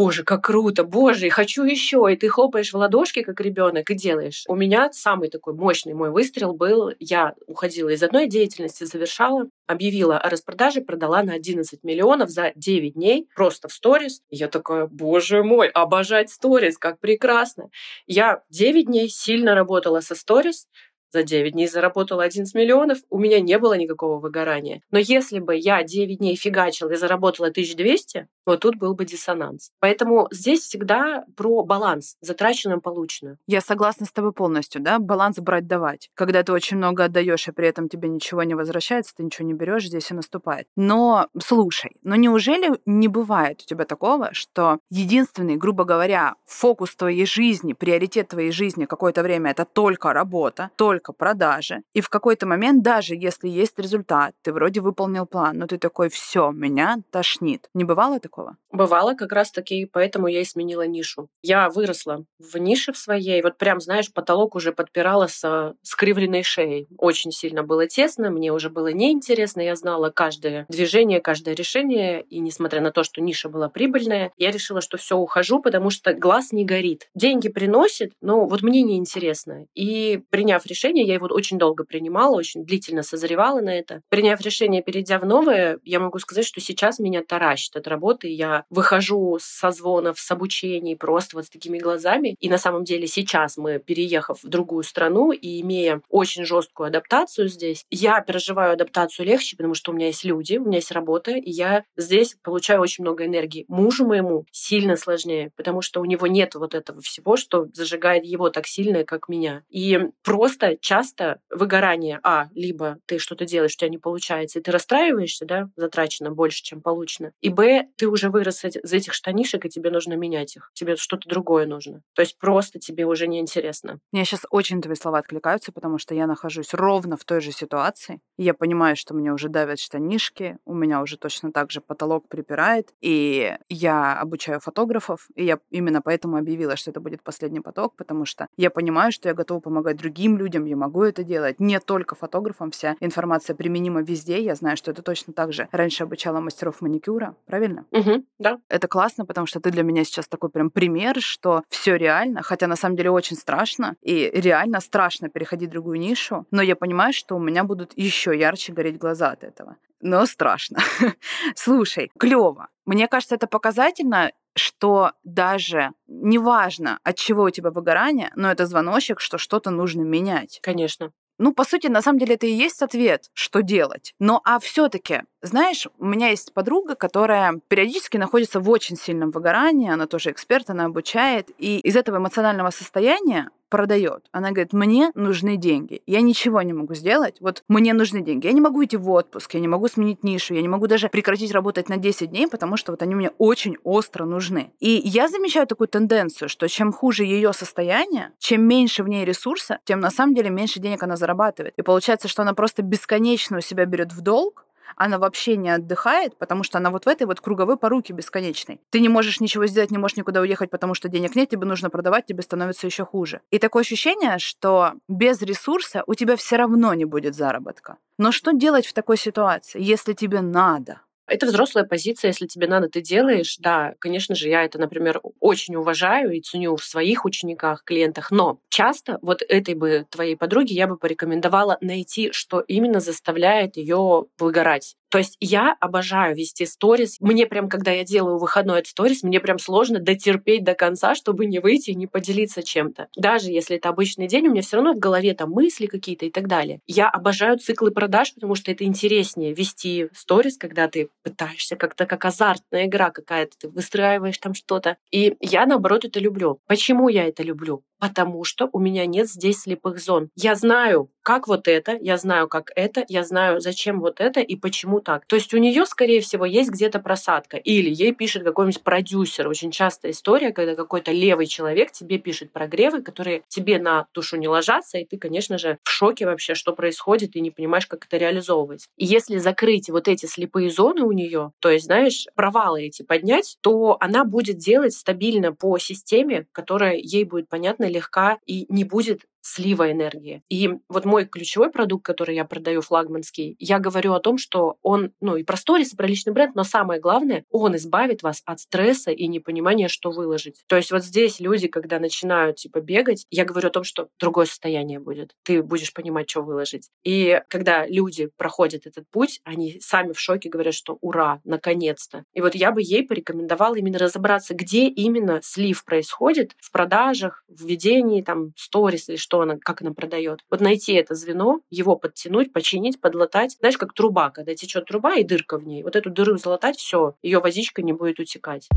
боже, 0.00 0.24
как 0.24 0.44
круто, 0.44 0.82
боже, 0.82 1.26
и 1.26 1.28
хочу 1.28 1.62
еще, 1.62 2.08
и 2.10 2.16
ты 2.16 2.30
хлопаешь 2.30 2.72
в 2.72 2.76
ладошки, 2.76 3.22
как 3.22 3.38
ребенок, 3.38 3.90
и 3.90 3.94
делаешь. 3.94 4.44
У 4.48 4.56
меня 4.56 4.90
самый 4.92 5.28
такой 5.28 5.52
мощный 5.52 5.92
мой 5.92 6.10
выстрел 6.10 6.54
был, 6.54 6.90
я 6.98 7.34
уходила 7.46 7.90
из 7.90 8.02
одной 8.02 8.26
деятельности, 8.26 8.84
завершала, 8.84 9.48
объявила 9.66 10.16
о 10.16 10.30
распродаже, 10.30 10.80
продала 10.80 11.22
на 11.22 11.34
11 11.34 11.84
миллионов 11.84 12.30
за 12.30 12.52
9 12.56 12.94
дней, 12.94 13.28
просто 13.34 13.68
в 13.68 13.72
сторис. 13.72 14.22
Я 14.30 14.48
такая, 14.48 14.86
боже 14.86 15.42
мой, 15.42 15.68
обожать 15.68 16.30
сторис, 16.30 16.78
как 16.78 16.98
прекрасно. 16.98 17.68
Я 18.06 18.42
9 18.48 18.86
дней 18.86 19.10
сильно 19.10 19.54
работала 19.54 20.00
со 20.00 20.14
сторис, 20.14 20.66
за 21.12 21.24
9 21.24 21.52
дней 21.52 21.66
заработала 21.66 22.22
11 22.22 22.54
миллионов, 22.54 22.98
у 23.10 23.18
меня 23.18 23.40
не 23.40 23.58
было 23.58 23.74
никакого 23.74 24.20
выгорания. 24.20 24.80
Но 24.90 24.98
если 24.98 25.40
бы 25.40 25.56
я 25.56 25.82
9 25.82 26.18
дней 26.18 26.36
фигачила 26.36 26.92
и 26.92 26.96
заработала 26.96 27.48
1200, 27.48 28.28
вот 28.46 28.60
тут 28.60 28.76
был 28.76 28.94
бы 28.94 29.04
диссонанс. 29.04 29.70
Поэтому 29.80 30.28
здесь 30.30 30.60
всегда 30.60 31.24
про 31.36 31.62
баланс, 31.62 32.16
затраченным 32.20 32.80
полученным. 32.80 33.38
Я 33.46 33.60
согласна 33.60 34.06
с 34.06 34.12
тобой 34.12 34.32
полностью, 34.32 34.80
да, 34.80 34.98
баланс 34.98 35.38
брать-давать. 35.38 36.10
Когда 36.14 36.42
ты 36.42 36.52
очень 36.52 36.76
много 36.76 37.04
отдаешь, 37.04 37.48
и 37.48 37.52
при 37.52 37.68
этом 37.68 37.88
тебе 37.88 38.08
ничего 38.08 38.42
не 38.42 38.54
возвращается, 38.54 39.14
ты 39.14 39.22
ничего 39.22 39.46
не 39.46 39.54
берешь, 39.54 39.86
здесь 39.86 40.10
и 40.10 40.14
наступает. 40.14 40.66
Но 40.76 41.28
слушай, 41.42 41.92
но 42.02 42.16
неужели 42.16 42.80
не 42.86 43.08
бывает 43.08 43.62
у 43.62 43.66
тебя 43.66 43.84
такого, 43.84 44.32
что 44.32 44.78
единственный, 44.90 45.56
грубо 45.56 45.84
говоря, 45.84 46.34
фокус 46.46 46.96
твоей 46.96 47.26
жизни, 47.26 47.72
приоритет 47.72 48.28
твоей 48.28 48.52
жизни 48.52 48.84
какое-то 48.84 49.22
время 49.22 49.50
это 49.50 49.64
только 49.64 50.12
работа, 50.12 50.70
только 50.76 51.12
продажи, 51.12 51.82
и 51.92 52.00
в 52.00 52.08
какой-то 52.08 52.46
момент, 52.46 52.82
даже 52.82 53.14
если 53.14 53.48
есть 53.48 53.78
результат, 53.78 54.34
ты 54.42 54.52
вроде 54.52 54.80
выполнил 54.80 55.26
план, 55.26 55.58
но 55.58 55.66
ты 55.66 55.78
такой, 55.78 56.08
все, 56.08 56.50
меня 56.50 56.98
тошнит. 57.10 57.68
Не 57.74 57.84
бывало 57.84 58.18
такого? 58.20 58.29
Такого? 58.30 58.56
Бывало 58.70 59.14
как 59.14 59.32
раз 59.32 59.50
таки, 59.50 59.84
поэтому 59.84 60.28
я 60.28 60.40
и 60.40 60.44
сменила 60.44 60.86
нишу. 60.86 61.28
Я 61.42 61.68
выросла 61.68 62.24
в 62.38 62.56
нише 62.56 62.92
в 62.92 62.98
своей, 62.98 63.42
вот 63.42 63.58
прям, 63.58 63.80
знаешь, 63.80 64.12
потолок 64.12 64.54
уже 64.54 64.72
подпирала 64.72 65.26
с 65.26 65.74
скривленной 65.82 66.42
шеей. 66.42 66.86
Очень 66.96 67.32
сильно 67.32 67.62
было 67.62 67.86
тесно, 67.86 68.30
мне 68.30 68.52
уже 68.52 68.70
было 68.70 68.92
неинтересно, 68.92 69.60
я 69.60 69.74
знала 69.74 70.10
каждое 70.10 70.66
движение, 70.68 71.20
каждое 71.20 71.54
решение, 71.54 72.22
и 72.22 72.38
несмотря 72.38 72.80
на 72.80 72.92
то, 72.92 73.02
что 73.02 73.20
ниша 73.20 73.48
была 73.48 73.68
прибыльная, 73.68 74.32
я 74.36 74.50
решила, 74.50 74.80
что 74.80 74.96
все 74.96 75.16
ухожу, 75.16 75.60
потому 75.60 75.90
что 75.90 76.14
глаз 76.14 76.52
не 76.52 76.64
горит. 76.64 77.08
Деньги 77.14 77.48
приносит, 77.48 78.12
но 78.20 78.46
вот 78.46 78.62
мне 78.62 78.82
неинтересно. 78.82 79.66
И 79.74 80.22
приняв 80.30 80.64
решение, 80.66 81.04
я 81.04 81.14
его 81.14 81.26
очень 81.26 81.58
долго 81.58 81.84
принимала, 81.84 82.36
очень 82.36 82.64
длительно 82.64 83.02
созревала 83.02 83.60
на 83.60 83.76
это. 83.76 84.02
Приняв 84.08 84.40
решение, 84.40 84.82
перейдя 84.82 85.18
в 85.18 85.26
новое, 85.26 85.78
я 85.84 85.98
могу 85.98 86.18
сказать, 86.18 86.46
что 86.46 86.60
сейчас 86.60 86.98
меня 86.98 87.22
таращит 87.22 87.76
от 87.76 87.88
работы, 87.88 88.19
я 88.28 88.64
выхожу 88.70 89.38
с 89.40 89.44
созвонов, 89.44 90.18
с 90.18 90.30
обучений 90.30 90.96
просто 90.96 91.36
вот 91.36 91.46
с 91.46 91.50
такими 91.50 91.78
глазами. 91.78 92.36
И 92.40 92.48
на 92.48 92.58
самом 92.58 92.84
деле 92.84 93.06
сейчас 93.06 93.56
мы, 93.56 93.78
переехав 93.78 94.42
в 94.42 94.48
другую 94.48 94.82
страну 94.84 95.32
и 95.32 95.60
имея 95.60 96.02
очень 96.08 96.44
жесткую 96.44 96.88
адаптацию 96.88 97.48
здесь, 97.48 97.84
я 97.90 98.20
переживаю 98.20 98.72
адаптацию 98.72 99.26
легче, 99.26 99.56
потому 99.56 99.74
что 99.74 99.92
у 99.92 99.94
меня 99.94 100.06
есть 100.06 100.24
люди, 100.24 100.56
у 100.56 100.64
меня 100.64 100.76
есть 100.78 100.92
работа, 100.92 101.32
и 101.32 101.50
я 101.50 101.84
здесь 101.96 102.36
получаю 102.42 102.80
очень 102.80 103.04
много 103.04 103.26
энергии. 103.26 103.64
Мужу 103.68 104.06
моему 104.06 104.44
сильно 104.50 104.96
сложнее, 104.96 105.50
потому 105.56 105.82
что 105.82 106.00
у 106.00 106.04
него 106.04 106.26
нет 106.26 106.54
вот 106.54 106.74
этого 106.74 107.00
всего, 107.00 107.36
что 107.36 107.66
зажигает 107.72 108.24
его 108.24 108.50
так 108.50 108.66
сильно, 108.66 109.04
как 109.04 109.28
меня. 109.28 109.62
И 109.68 109.98
просто 110.22 110.76
часто 110.80 111.40
выгорание, 111.50 112.20
а, 112.22 112.48
либо 112.54 112.98
ты 113.06 113.18
что-то 113.18 113.44
делаешь, 113.46 113.74
у 113.76 113.78
тебя 113.78 113.90
не 113.90 113.98
получается, 113.98 114.58
и 114.58 114.62
ты 114.62 114.70
расстраиваешься, 114.70 115.46
да, 115.46 115.68
затрачено 115.76 116.30
больше, 116.30 116.62
чем 116.62 116.82
получено, 116.82 117.32
и, 117.40 117.48
б, 117.48 117.86
ты 117.96 118.08
уже 118.10 118.30
вырос 118.30 118.64
из 118.64 118.92
этих 118.92 119.12
штанишек, 119.14 119.64
и 119.64 119.68
тебе 119.68 119.90
нужно 119.90 120.14
менять 120.14 120.56
их. 120.56 120.70
Тебе 120.74 120.96
что-то 120.96 121.28
другое 121.28 121.66
нужно. 121.66 122.02
То 122.14 122.22
есть 122.22 122.38
просто 122.38 122.78
тебе 122.78 123.06
уже 123.06 123.26
не 123.26 123.40
интересно. 123.40 123.98
Мне 124.12 124.24
сейчас 124.24 124.46
очень 124.50 124.82
твои 124.82 124.96
слова 124.96 125.18
откликаются, 125.18 125.72
потому 125.72 125.98
что 125.98 126.14
я 126.14 126.26
нахожусь 126.26 126.74
ровно 126.74 127.16
в 127.16 127.24
той 127.24 127.40
же 127.40 127.52
ситуации. 127.52 128.20
Я 128.36 128.54
понимаю, 128.54 128.96
что 128.96 129.14
мне 129.14 129.32
уже 129.32 129.48
давят 129.48 129.78
штанишки, 129.78 130.58
у 130.64 130.74
меня 130.74 131.02
уже 131.02 131.16
точно 131.16 131.52
так 131.52 131.70
же 131.70 131.80
потолок 131.80 132.28
припирает, 132.28 132.92
и 133.00 133.56
я 133.68 134.18
обучаю 134.18 134.60
фотографов, 134.60 135.28
и 135.34 135.44
я 135.44 135.58
именно 135.70 136.02
поэтому 136.02 136.36
объявила, 136.36 136.76
что 136.76 136.90
это 136.90 137.00
будет 137.00 137.22
последний 137.22 137.60
поток, 137.60 137.96
потому 137.96 138.24
что 138.24 138.48
я 138.56 138.70
понимаю, 138.70 139.12
что 139.12 139.28
я 139.28 139.34
готова 139.34 139.60
помогать 139.60 139.96
другим 139.96 140.36
людям, 140.36 140.64
я 140.64 140.76
могу 140.76 141.02
это 141.02 141.22
делать, 141.24 141.60
не 141.60 141.78
только 141.80 142.14
фотографам, 142.14 142.70
вся 142.70 142.96
информация 143.00 143.54
применима 143.54 144.02
везде, 144.02 144.42
я 144.42 144.54
знаю, 144.54 144.76
что 144.76 144.90
это 144.90 145.02
точно 145.02 145.32
так 145.32 145.52
же. 145.52 145.68
Раньше 145.72 146.04
обучала 146.04 146.40
мастеров 146.40 146.80
маникюра, 146.80 147.36
правильно? 147.46 147.84
Угу, 148.00 148.24
да. 148.38 148.58
Это 148.68 148.88
классно, 148.88 149.26
потому 149.26 149.46
что 149.46 149.60
ты 149.60 149.70
для 149.70 149.82
меня 149.82 150.04
сейчас 150.04 150.28
такой 150.28 150.50
прям 150.50 150.70
пример, 150.70 151.20
что 151.20 151.62
все 151.68 151.96
реально, 151.96 152.42
хотя 152.42 152.66
на 152.66 152.76
самом 152.76 152.96
деле 152.96 153.10
очень 153.10 153.36
страшно, 153.36 153.96
и 154.02 154.30
реально 154.32 154.80
страшно 154.80 155.28
переходить 155.28 155.70
в 155.70 155.72
другую 155.72 155.98
нишу, 155.98 156.46
но 156.50 156.62
я 156.62 156.76
понимаю, 156.76 157.12
что 157.12 157.36
у 157.36 157.40
меня 157.40 157.64
будут 157.64 157.92
еще 157.96 158.36
ярче 158.36 158.72
гореть 158.72 158.98
глаза 158.98 159.30
от 159.30 159.44
этого. 159.44 159.76
Но 160.00 160.24
страшно. 160.26 160.78
Слушай, 161.54 162.10
клево. 162.18 162.68
Мне 162.86 163.06
кажется, 163.06 163.34
это 163.34 163.46
показательно, 163.46 164.32
что 164.56 165.12
даже 165.24 165.90
неважно, 166.06 166.98
от 167.04 167.16
чего 167.16 167.44
у 167.44 167.50
тебя 167.50 167.70
выгорание, 167.70 168.30
но 168.34 168.50
это 168.50 168.66
звоночек, 168.66 169.20
что 169.20 169.38
что-то 169.38 169.70
нужно 169.70 170.02
менять. 170.02 170.58
Конечно. 170.62 171.12
Ну, 171.42 171.54
по 171.54 171.64
сути, 171.64 171.86
на 171.86 172.02
самом 172.02 172.18
деле 172.18 172.34
это 172.34 172.46
и 172.46 172.52
есть 172.52 172.82
ответ, 172.82 173.30
что 173.32 173.62
делать. 173.62 174.12
Но 174.18 174.42
а 174.44 174.58
все-таки, 174.58 175.22
знаешь, 175.40 175.86
у 175.98 176.04
меня 176.04 176.28
есть 176.28 176.52
подруга, 176.52 176.96
которая 176.96 177.58
периодически 177.66 178.18
находится 178.18 178.60
в 178.60 178.68
очень 178.68 178.94
сильном 178.94 179.30
выгорании, 179.30 179.90
она 179.90 180.06
тоже 180.06 180.32
эксперт, 180.32 180.68
она 180.68 180.84
обучает, 180.84 181.48
и 181.56 181.78
из 181.78 181.96
этого 181.96 182.18
эмоционального 182.18 182.68
состояния 182.68 183.48
продает. 183.70 184.26
Она 184.32 184.50
говорит, 184.50 184.72
мне 184.72 185.10
нужны 185.14 185.56
деньги. 185.56 186.02
Я 186.06 186.20
ничего 186.20 186.60
не 186.60 186.72
могу 186.72 186.94
сделать. 186.94 187.36
Вот 187.40 187.62
мне 187.68 187.94
нужны 187.94 188.20
деньги. 188.20 188.46
Я 188.46 188.52
не 188.52 188.60
могу 188.60 188.84
идти 188.84 188.96
в 188.96 189.08
отпуск, 189.08 189.54
я 189.54 189.60
не 189.60 189.68
могу 189.68 189.88
сменить 189.88 190.22
нишу, 190.24 190.52
я 190.54 190.60
не 190.60 190.68
могу 190.68 190.86
даже 190.86 191.08
прекратить 191.08 191.52
работать 191.52 191.88
на 191.88 191.96
10 191.96 192.30
дней, 192.30 192.48
потому 192.48 192.76
что 192.76 192.92
вот 192.92 193.00
они 193.02 193.14
мне 193.14 193.30
очень 193.38 193.76
остро 193.84 194.24
нужны. 194.24 194.72
И 194.80 195.00
я 195.04 195.28
замечаю 195.28 195.66
такую 195.66 195.88
тенденцию, 195.88 196.48
что 196.48 196.68
чем 196.68 196.92
хуже 196.92 197.24
ее 197.24 197.52
состояние, 197.52 198.32
чем 198.38 198.66
меньше 198.66 199.02
в 199.02 199.08
ней 199.08 199.24
ресурса, 199.24 199.78
тем 199.84 200.00
на 200.00 200.10
самом 200.10 200.34
деле 200.34 200.50
меньше 200.50 200.80
денег 200.80 201.02
она 201.02 201.16
зарабатывает. 201.16 201.74
И 201.76 201.82
получается, 201.82 202.28
что 202.28 202.42
она 202.42 202.54
просто 202.54 202.82
бесконечно 202.82 203.58
у 203.58 203.60
себя 203.60 203.84
берет 203.86 204.12
в 204.12 204.20
долг, 204.20 204.66
она 205.00 205.18
вообще 205.18 205.56
не 205.56 205.70
отдыхает, 205.70 206.36
потому 206.36 206.62
что 206.62 206.76
она 206.76 206.90
вот 206.90 207.06
в 207.06 207.08
этой 207.08 207.26
вот 207.26 207.40
круговой 207.40 207.78
поруке 207.78 208.12
бесконечной. 208.12 208.82
Ты 208.90 209.00
не 209.00 209.08
можешь 209.08 209.40
ничего 209.40 209.66
сделать, 209.66 209.90
не 209.90 209.96
можешь 209.96 210.18
никуда 210.18 210.42
уехать, 210.42 210.68
потому 210.68 210.92
что 210.92 211.08
денег 211.08 211.34
нет, 211.34 211.48
тебе 211.48 211.64
нужно 211.64 211.88
продавать, 211.88 212.26
тебе 212.26 212.42
становится 212.42 212.86
еще 212.86 213.06
хуже. 213.06 213.40
И 213.50 213.58
такое 213.58 213.80
ощущение, 213.80 214.38
что 214.38 214.92
без 215.08 215.40
ресурса 215.40 216.04
у 216.06 216.12
тебя 216.12 216.36
все 216.36 216.56
равно 216.56 216.92
не 216.92 217.06
будет 217.06 217.34
заработка. 217.34 217.96
Но 218.18 218.30
что 218.30 218.52
делать 218.52 218.84
в 218.86 218.92
такой 218.92 219.16
ситуации, 219.16 219.80
если 219.82 220.12
тебе 220.12 220.42
надо? 220.42 221.00
Это 221.30 221.46
взрослая 221.46 221.84
позиция, 221.84 222.28
если 222.30 222.46
тебе 222.46 222.66
надо, 222.66 222.88
ты 222.88 223.00
делаешь. 223.00 223.56
Да, 223.60 223.94
конечно 224.00 224.34
же, 224.34 224.48
я 224.48 224.64
это, 224.64 224.78
например, 224.80 225.20
очень 225.38 225.76
уважаю 225.76 226.32
и 226.32 226.40
ценю 226.40 226.74
в 226.76 226.84
своих 226.84 227.24
учениках, 227.24 227.84
клиентах, 227.84 228.32
но 228.32 228.58
часто 228.68 229.18
вот 229.22 229.42
этой 229.48 229.74
бы 229.74 230.06
твоей 230.10 230.36
подруге 230.36 230.74
я 230.74 230.88
бы 230.88 230.96
порекомендовала 230.98 231.78
найти, 231.80 232.32
что 232.32 232.60
именно 232.60 232.98
заставляет 233.00 233.76
ее 233.76 234.24
выгорать. 234.38 234.96
То 235.10 235.18
есть 235.18 235.36
я 235.40 235.76
обожаю 235.80 236.36
вести 236.36 236.64
сторис. 236.66 237.16
Мне 237.20 237.46
прям, 237.46 237.68
когда 237.68 237.90
я 237.90 238.04
делаю 238.04 238.38
выходной 238.38 238.78
от 238.78 238.86
сторис, 238.86 239.22
мне 239.22 239.40
прям 239.40 239.58
сложно 239.58 239.98
дотерпеть 239.98 240.64
до 240.64 240.74
конца, 240.74 241.14
чтобы 241.14 241.46
не 241.46 241.58
выйти 241.58 241.90
и 241.90 241.94
не 241.94 242.06
поделиться 242.06 242.62
чем-то. 242.62 243.08
Даже 243.16 243.50
если 243.50 243.76
это 243.76 243.88
обычный 243.88 244.28
день, 244.28 244.46
у 244.46 244.50
меня 244.52 244.62
все 244.62 244.76
равно 244.76 244.94
в 244.94 244.98
голове 244.98 245.34
там 245.34 245.50
мысли 245.50 245.86
какие-то 245.86 246.26
и 246.26 246.30
так 246.30 246.46
далее. 246.46 246.80
Я 246.86 247.08
обожаю 247.08 247.58
циклы 247.58 247.90
продаж, 247.90 248.34
потому 248.34 248.54
что 248.54 248.70
это 248.70 248.84
интереснее 248.84 249.52
вести 249.52 250.08
сторис, 250.14 250.56
когда 250.56 250.88
ты 250.88 251.08
пытаешься 251.22 251.76
как-то 251.76 252.06
как 252.06 252.24
азартная 252.24 252.86
игра 252.86 253.10
какая-то, 253.10 253.52
ты 253.58 253.68
выстраиваешь 253.68 254.38
там 254.38 254.54
что-то. 254.54 254.96
И 255.10 255.36
я, 255.40 255.66
наоборот, 255.66 256.04
это 256.04 256.20
люблю. 256.20 256.60
Почему 256.66 257.08
я 257.08 257.24
это 257.26 257.42
люблю? 257.42 257.82
Потому 258.00 258.44
что 258.44 258.68
у 258.72 258.78
меня 258.78 259.06
нет 259.06 259.28
здесь 259.28 259.60
слепых 259.60 260.00
зон. 260.00 260.30
Я 260.34 260.54
знаю, 260.54 261.10
как 261.22 261.48
вот 261.48 261.68
это, 261.68 261.98
я 262.00 262.16
знаю, 262.16 262.48
как 262.48 262.72
это, 262.74 263.04
я 263.08 263.24
знаю, 263.24 263.60
зачем 263.60 264.00
вот 264.00 264.20
это 264.20 264.40
и 264.40 264.56
почему 264.56 265.00
так. 265.00 265.26
То 265.26 265.36
есть 265.36 265.52
у 265.52 265.58
нее, 265.58 265.84
скорее 265.84 266.20
всего, 266.20 266.44
есть 266.46 266.70
где-то 266.70 266.98
просадка. 266.98 267.58
Или 267.58 267.90
ей 267.90 268.12
пишет 268.12 268.42
какой-нибудь 268.42 268.82
продюсер. 268.82 269.46
Очень 269.46 269.70
частая 269.70 270.12
история, 270.12 270.50
когда 270.52 270.74
какой-то 270.74 271.12
левый 271.12 271.46
человек 271.46 271.92
тебе 271.92 272.18
пишет 272.18 272.52
прогревы, 272.52 273.02
которые 273.02 273.42
тебе 273.48 273.78
на 273.78 274.06
душу 274.14 274.36
не 274.38 274.48
ложатся, 274.48 274.98
и 274.98 275.04
ты, 275.04 275.18
конечно 275.18 275.58
же, 275.58 275.78
в 275.84 275.90
шоке 275.90 276.24
вообще, 276.24 276.54
что 276.54 276.72
происходит, 276.72 277.36
и 277.36 277.40
не 277.40 277.50
понимаешь, 277.50 277.86
как 277.86 278.06
это 278.06 278.16
реализовывать. 278.16 278.88
И 278.96 279.04
если 279.04 279.36
закрыть 279.36 279.90
вот 279.90 280.08
эти 280.08 280.24
слепые 280.26 280.70
зоны 280.70 281.02
у 281.02 281.12
нее, 281.12 281.52
то 281.58 281.68
есть, 281.68 281.84
знаешь, 281.84 282.26
провалы 282.34 282.84
эти 282.84 283.02
поднять, 283.02 283.58
то 283.60 283.98
она 284.00 284.24
будет 284.24 284.56
делать 284.56 284.94
стабильно 284.94 285.52
по 285.52 285.76
системе, 285.78 286.46
которая 286.52 286.96
ей 286.96 287.24
будет 287.24 287.48
понятна, 287.48 287.89
легка 287.90 288.38
и 288.46 288.66
не 288.68 288.84
будет 288.84 289.22
слива 289.40 289.90
энергии. 289.90 290.42
И 290.48 290.70
вот 290.88 291.04
мой 291.04 291.24
ключевой 291.24 291.70
продукт, 291.70 292.04
который 292.04 292.34
я 292.34 292.44
продаю, 292.44 292.82
флагманский, 292.82 293.56
я 293.58 293.78
говорю 293.78 294.12
о 294.12 294.20
том, 294.20 294.38
что 294.38 294.76
он, 294.82 295.12
ну 295.20 295.36
и 295.36 295.44
про 295.44 295.56
сторис, 295.56 295.92
и 295.92 295.96
про 295.96 296.06
личный 296.06 296.32
бренд, 296.32 296.54
но 296.54 296.64
самое 296.64 297.00
главное, 297.00 297.44
он 297.50 297.76
избавит 297.76 298.22
вас 298.22 298.42
от 298.44 298.60
стресса 298.60 299.10
и 299.10 299.26
непонимания, 299.26 299.88
что 299.88 300.10
выложить. 300.10 300.62
То 300.66 300.76
есть 300.76 300.90
вот 300.90 301.04
здесь 301.04 301.40
люди, 301.40 301.68
когда 301.68 301.98
начинают 301.98 302.56
типа 302.56 302.80
бегать, 302.80 303.26
я 303.30 303.44
говорю 303.44 303.68
о 303.68 303.72
том, 303.72 303.84
что 303.84 304.08
другое 304.18 304.46
состояние 304.46 304.98
будет. 304.98 305.34
Ты 305.44 305.62
будешь 305.62 305.92
понимать, 305.92 306.28
что 306.28 306.42
выложить. 306.42 306.90
И 307.04 307.40
когда 307.48 307.86
люди 307.86 308.28
проходят 308.36 308.86
этот 308.86 309.08
путь, 309.10 309.40
они 309.44 309.78
сами 309.80 310.12
в 310.12 310.20
шоке 310.20 310.48
говорят, 310.48 310.74
что 310.74 310.98
ура, 311.00 311.40
наконец-то. 311.44 312.24
И 312.34 312.40
вот 312.40 312.54
я 312.54 312.72
бы 312.72 312.82
ей 312.82 313.06
порекомендовала 313.06 313.76
именно 313.76 313.98
разобраться, 313.98 314.54
где 314.54 314.86
именно 314.86 315.40
слив 315.42 315.84
происходит 315.84 316.52
в 316.58 316.70
продажах, 316.72 317.44
в 317.48 317.64
ведении 317.64 318.22
там 318.22 318.52
сторис 318.56 319.08
или 319.08 319.16
что 319.16 319.29
она, 319.38 319.58
как 319.58 319.82
она 319.82 319.92
продает. 319.92 320.40
Вот 320.50 320.60
найти 320.60 320.94
это 320.94 321.14
звено, 321.14 321.60
его 321.70 321.94
подтянуть, 321.96 322.52
починить, 322.52 323.00
подлатать. 323.00 323.56
Знаешь, 323.60 323.78
как 323.78 323.94
труба, 323.94 324.30
когда 324.30 324.54
течет 324.54 324.86
труба 324.86 325.16
и 325.16 325.24
дырка 325.24 325.58
в 325.58 325.66
ней. 325.66 325.82
Вот 325.82 325.94
эту 325.94 326.10
дыру 326.10 326.36
залатать, 326.36 326.76
все, 326.76 327.14
ее 327.22 327.38
водичка 327.40 327.82
не 327.82 327.92
будет 327.92 328.18
утекать. 328.18 328.68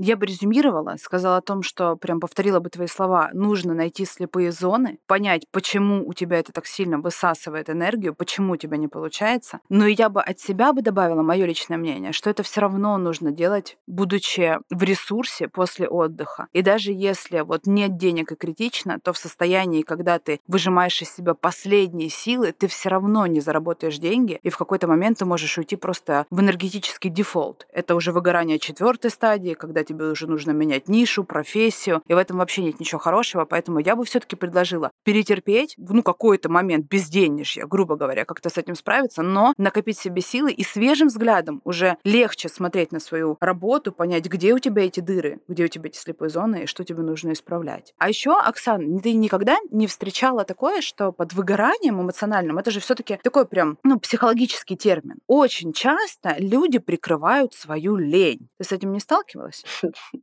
Я 0.00 0.16
бы 0.16 0.26
резюмировала, 0.26 0.94
сказала 0.96 1.38
о 1.38 1.40
том, 1.40 1.64
что 1.64 1.96
прям 1.96 2.20
повторила 2.20 2.60
бы 2.60 2.70
твои 2.70 2.86
слова. 2.86 3.30
Нужно 3.32 3.74
найти 3.74 4.04
слепые 4.04 4.52
зоны, 4.52 5.00
понять, 5.08 5.42
почему 5.50 6.06
у 6.06 6.14
тебя 6.14 6.38
это 6.38 6.52
так 6.52 6.66
сильно 6.66 7.00
высасывает 7.00 7.68
энергию, 7.68 8.14
почему 8.14 8.52
у 8.52 8.56
тебя 8.56 8.76
не 8.76 8.86
получается. 8.86 9.58
Но 9.68 9.88
я 9.88 10.08
бы 10.08 10.22
от 10.22 10.38
себя 10.38 10.72
бы 10.72 10.82
добавила 10.82 11.22
мое 11.22 11.46
личное 11.46 11.78
мнение, 11.78 12.12
что 12.12 12.30
это 12.30 12.44
все 12.44 12.60
равно 12.60 12.96
нужно 12.96 13.32
делать, 13.32 13.76
будучи 13.88 14.60
в 14.70 14.80
ресурсе 14.84 15.48
после 15.48 15.88
отдыха. 15.88 16.46
И 16.52 16.62
даже 16.62 16.92
если 16.92 17.40
вот 17.40 17.66
нет 17.66 17.96
денег 17.96 18.30
и 18.30 18.36
критично, 18.36 19.00
то 19.02 19.12
в 19.12 19.18
состоянии, 19.18 19.82
когда 19.82 20.20
ты 20.20 20.38
выжимаешь 20.46 21.02
из 21.02 21.12
себя 21.12 21.34
последние 21.34 22.08
силы, 22.08 22.52
ты 22.52 22.68
все 22.68 22.88
равно 22.88 23.26
не 23.26 23.40
заработаешь 23.40 23.98
деньги, 23.98 24.38
и 24.44 24.48
в 24.48 24.58
какой-то 24.58 24.86
момент 24.86 25.18
ты 25.18 25.24
можешь 25.24 25.58
уйти 25.58 25.74
просто 25.74 26.24
в 26.30 26.38
энергетический 26.38 27.10
дефолт. 27.10 27.66
Это 27.72 27.96
уже 27.96 28.12
выгорание 28.12 28.60
четвертой 28.60 29.10
стадии, 29.10 29.54
когда 29.54 29.82
тебе 29.88 30.06
уже 30.06 30.26
нужно 30.26 30.50
менять 30.50 30.88
нишу, 30.88 31.24
профессию, 31.24 32.02
и 32.06 32.14
в 32.14 32.18
этом 32.18 32.38
вообще 32.38 32.62
нет 32.62 32.78
ничего 32.78 32.98
хорошего, 32.98 33.44
поэтому 33.44 33.78
я 33.78 33.96
бы 33.96 34.04
все-таки 34.04 34.36
предложила 34.36 34.90
перетерпеть, 35.04 35.74
ну, 35.78 36.02
какой-то 36.02 36.48
момент 36.48 36.86
безденежья, 36.86 37.66
грубо 37.66 37.96
говоря, 37.96 38.24
как-то 38.24 38.50
с 38.50 38.58
этим 38.58 38.74
справиться, 38.74 39.22
но 39.22 39.54
накопить 39.56 39.98
себе 39.98 40.20
силы 40.20 40.52
и 40.52 40.62
свежим 40.62 41.08
взглядом 41.08 41.60
уже 41.64 41.96
легче 42.04 42.48
смотреть 42.48 42.92
на 42.92 43.00
свою 43.00 43.36
работу, 43.40 43.92
понять, 43.92 44.26
где 44.26 44.52
у 44.52 44.58
тебя 44.58 44.84
эти 44.84 45.00
дыры, 45.00 45.40
где 45.48 45.64
у 45.64 45.68
тебя 45.68 45.88
эти 45.88 45.98
слепые 45.98 46.28
зоны 46.28 46.64
и 46.64 46.66
что 46.66 46.84
тебе 46.84 47.02
нужно 47.02 47.32
исправлять. 47.32 47.94
А 47.98 48.08
еще, 48.08 48.38
Оксан, 48.38 49.00
ты 49.00 49.14
никогда 49.14 49.56
не 49.70 49.86
встречала 49.86 50.44
такое, 50.44 50.80
что 50.80 51.12
под 51.12 51.32
выгоранием 51.32 52.00
эмоциональным, 52.00 52.58
это 52.58 52.70
же 52.70 52.80
все-таки 52.80 53.18
такой 53.22 53.46
прям, 53.46 53.78
ну, 53.82 53.98
психологический 53.98 54.76
термин. 54.76 55.16
Очень 55.26 55.72
часто 55.72 56.34
люди 56.38 56.78
прикрывают 56.78 57.54
свою 57.54 57.96
лень. 57.96 58.48
Ты 58.58 58.64
с 58.64 58.72
этим 58.72 58.92
не 58.92 59.00
сталкивалась? 59.00 59.64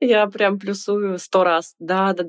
Я 0.00 0.26
прям 0.26 0.58
плюсую 0.58 1.18
сто 1.18 1.44
раз. 1.44 1.74
Да, 1.78 2.12
да, 2.14 2.24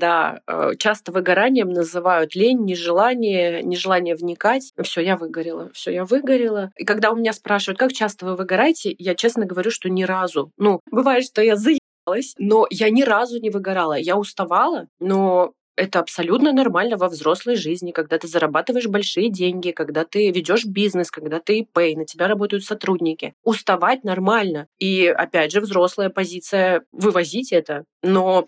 да. 0.48 0.76
Часто 0.78 1.12
выгоранием 1.12 1.70
называют 1.70 2.36
лень, 2.36 2.64
нежелание, 2.64 3.64
нежелание 3.64 4.16
вникать. 4.16 4.72
Все, 4.82 5.02
я 5.02 5.18
выгорела. 5.18 5.72
Все, 5.74 5.92
я 5.92 6.06
выгорела. 6.06 6.72
И 6.78 6.86
когда 6.86 7.12
у 7.12 7.16
меня 7.16 7.34
спрашивают, 7.34 7.80
как 7.80 7.94
часто 7.94 8.26
вы 8.26 8.36
выгораете, 8.36 8.94
я 8.98 9.16
честно 9.16 9.46
говорю, 9.46 9.72
что 9.72 9.90
ни 9.90 10.04
разу. 10.04 10.52
Ну, 10.58 10.82
бывает, 10.92 11.26
что 11.26 11.42
я 11.42 11.56
заебалась, 11.56 12.36
но 12.38 12.68
я 12.70 12.90
ни 12.90 13.02
разу 13.02 13.40
не 13.40 13.50
выгорала. 13.50 13.98
Я 13.98 14.18
уставала, 14.18 14.88
но 15.00 15.54
это 15.76 16.00
абсолютно 16.00 16.54
нормально 16.54 16.98
во 16.98 17.08
взрослой 17.10 17.56
жизни, 17.56 17.92
когда 17.92 18.18
ты 18.18 18.28
зарабатываешь 18.28 18.88
большие 18.88 19.30
деньги, 19.30 19.72
когда 19.72 20.06
ты 20.06 20.32
ведешь 20.32 20.66
бизнес, 20.66 21.12
когда 21.12 21.40
ты 21.40 21.60
ИП, 21.60 21.78
на 21.98 22.06
тебя 22.06 22.28
работают 22.28 22.64
сотрудники. 22.64 23.34
Уставать 23.44 24.04
нормально. 24.04 24.68
И 24.80 25.08
опять 25.08 25.52
же, 25.52 25.62
взрослая 25.62 26.10
позиция 26.10 26.84
вывозить 26.92 27.52
это. 27.52 27.86
Но 28.02 28.48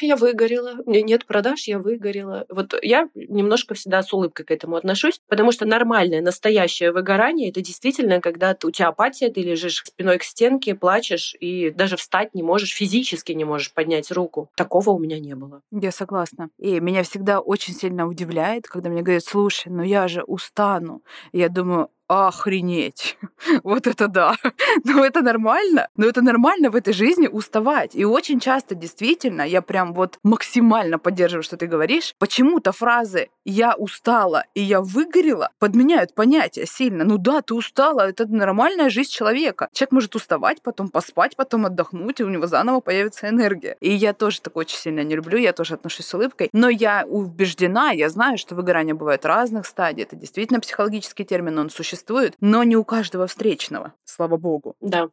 я 0.00 0.16
выгорела, 0.16 0.76
меня 0.86 1.02
нет 1.02 1.26
продаж, 1.26 1.64
я 1.68 1.78
выгорела. 1.78 2.46
Вот 2.48 2.74
я 2.82 3.08
немножко 3.14 3.74
всегда 3.74 4.02
с 4.02 4.12
улыбкой 4.12 4.44
к 4.44 4.50
этому 4.50 4.76
отношусь, 4.76 5.20
потому 5.28 5.52
что 5.52 5.66
нормальное, 5.66 6.20
настоящее 6.20 6.92
выгорание— 6.92 7.48
это 7.50 7.60
действительно, 7.60 8.20
когда 8.20 8.54
ты, 8.54 8.66
у 8.66 8.70
тебя 8.70 8.88
апатия, 8.88 9.30
ты 9.30 9.42
лежишь 9.42 9.82
спиной 9.84 10.18
к 10.18 10.22
стенке, 10.22 10.74
плачешь 10.74 11.34
и 11.40 11.70
даже 11.70 11.96
встать 11.96 12.34
не 12.34 12.42
можешь, 12.42 12.74
физически 12.74 13.32
не 13.32 13.44
можешь 13.44 13.72
поднять 13.72 14.10
руку. 14.10 14.50
Такого 14.56 14.90
у 14.90 14.98
меня 14.98 15.18
не 15.18 15.34
было. 15.34 15.62
Я 15.70 15.92
согласна. 15.92 16.50
И 16.58 16.80
меня 16.80 17.02
всегда 17.02 17.40
очень 17.40 17.74
сильно 17.74 18.06
удивляет, 18.06 18.66
когда 18.66 18.88
мне 18.88 19.02
говорят, 19.02 19.24
слушай, 19.24 19.68
ну 19.68 19.82
я 19.82 20.08
же 20.08 20.22
устану. 20.22 21.02
Я 21.32 21.48
думаю, 21.48 21.90
охренеть. 22.08 23.18
вот 23.62 23.86
это 23.86 24.08
да. 24.08 24.36
Но 24.84 25.04
это 25.04 25.22
нормально. 25.22 25.88
Но 25.96 26.06
это 26.06 26.22
нормально 26.22 26.70
в 26.70 26.76
этой 26.76 26.92
жизни 26.92 27.26
уставать. 27.26 27.94
И 27.94 28.04
очень 28.04 28.40
часто 28.40 28.74
действительно 28.74 29.42
я 29.42 29.62
прям 29.62 29.92
вот 29.92 30.18
максимально 30.22 30.98
поддерживаю, 30.98 31.42
что 31.42 31.56
ты 31.56 31.66
говоришь. 31.66 32.14
Почему-то 32.18 32.72
фразы 32.72 33.28
«я 33.44 33.74
устала» 33.74 34.44
и 34.54 34.60
«я 34.60 34.80
выгорела» 34.80 35.50
подменяют 35.58 36.14
понятия 36.14 36.66
сильно. 36.66 37.04
Ну 37.04 37.18
да, 37.18 37.42
ты 37.42 37.54
устала, 37.54 38.08
это 38.08 38.26
нормальная 38.26 38.90
жизнь 38.90 39.10
человека. 39.10 39.68
Человек 39.72 39.92
может 39.92 40.14
уставать, 40.14 40.62
потом 40.62 40.88
поспать, 40.88 41.36
потом 41.36 41.66
отдохнуть, 41.66 42.20
и 42.20 42.24
у 42.24 42.28
него 42.28 42.46
заново 42.46 42.80
появится 42.80 43.28
энергия. 43.28 43.76
И 43.80 43.92
я 43.92 44.12
тоже 44.12 44.40
такое 44.40 44.62
очень 44.62 44.78
сильно 44.78 45.00
не 45.00 45.16
люблю, 45.16 45.38
я 45.38 45.52
тоже 45.52 45.74
отношусь 45.74 46.06
с 46.06 46.14
улыбкой. 46.14 46.48
Но 46.52 46.68
я 46.68 47.04
убеждена, 47.06 47.90
я 47.90 48.08
знаю, 48.08 48.38
что 48.38 48.54
выгорание 48.54 48.94
бывает 48.94 49.24
разных 49.24 49.66
стадий. 49.66 50.04
Это 50.04 50.16
действительно 50.16 50.60
психологический 50.60 51.24
термин, 51.24 51.58
он 51.58 51.70
существует 51.70 51.95
существует, 51.96 52.34
но 52.40 52.62
не 52.62 52.76
у 52.76 52.84
каждого 52.84 53.26
встречного, 53.26 53.94
слава 54.04 54.36
богу. 54.36 54.76
Да. 54.80 55.08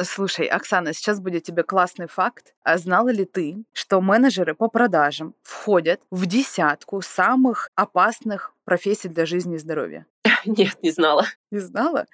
Слушай, 0.00 0.46
Оксана, 0.46 0.94
сейчас 0.94 1.20
будет 1.20 1.42
тебе 1.42 1.62
классный 1.62 2.08
факт. 2.08 2.54
А 2.64 2.78
знала 2.78 3.10
ли 3.10 3.24
ты, 3.24 3.64
что 3.72 4.00
менеджеры 4.00 4.54
по 4.54 4.68
продажам 4.68 5.34
входят 5.42 6.00
в 6.10 6.26
десятку 6.26 7.02
самых 7.02 7.68
опасных 7.74 8.54
профессий 8.64 9.08
для 9.08 9.26
жизни 9.26 9.56
и 9.56 9.58
здоровья? 9.58 10.06
Нет, 10.46 10.82
не 10.82 10.90
знала. 10.90 11.26
Не 11.52 11.60
знала? 11.60 12.06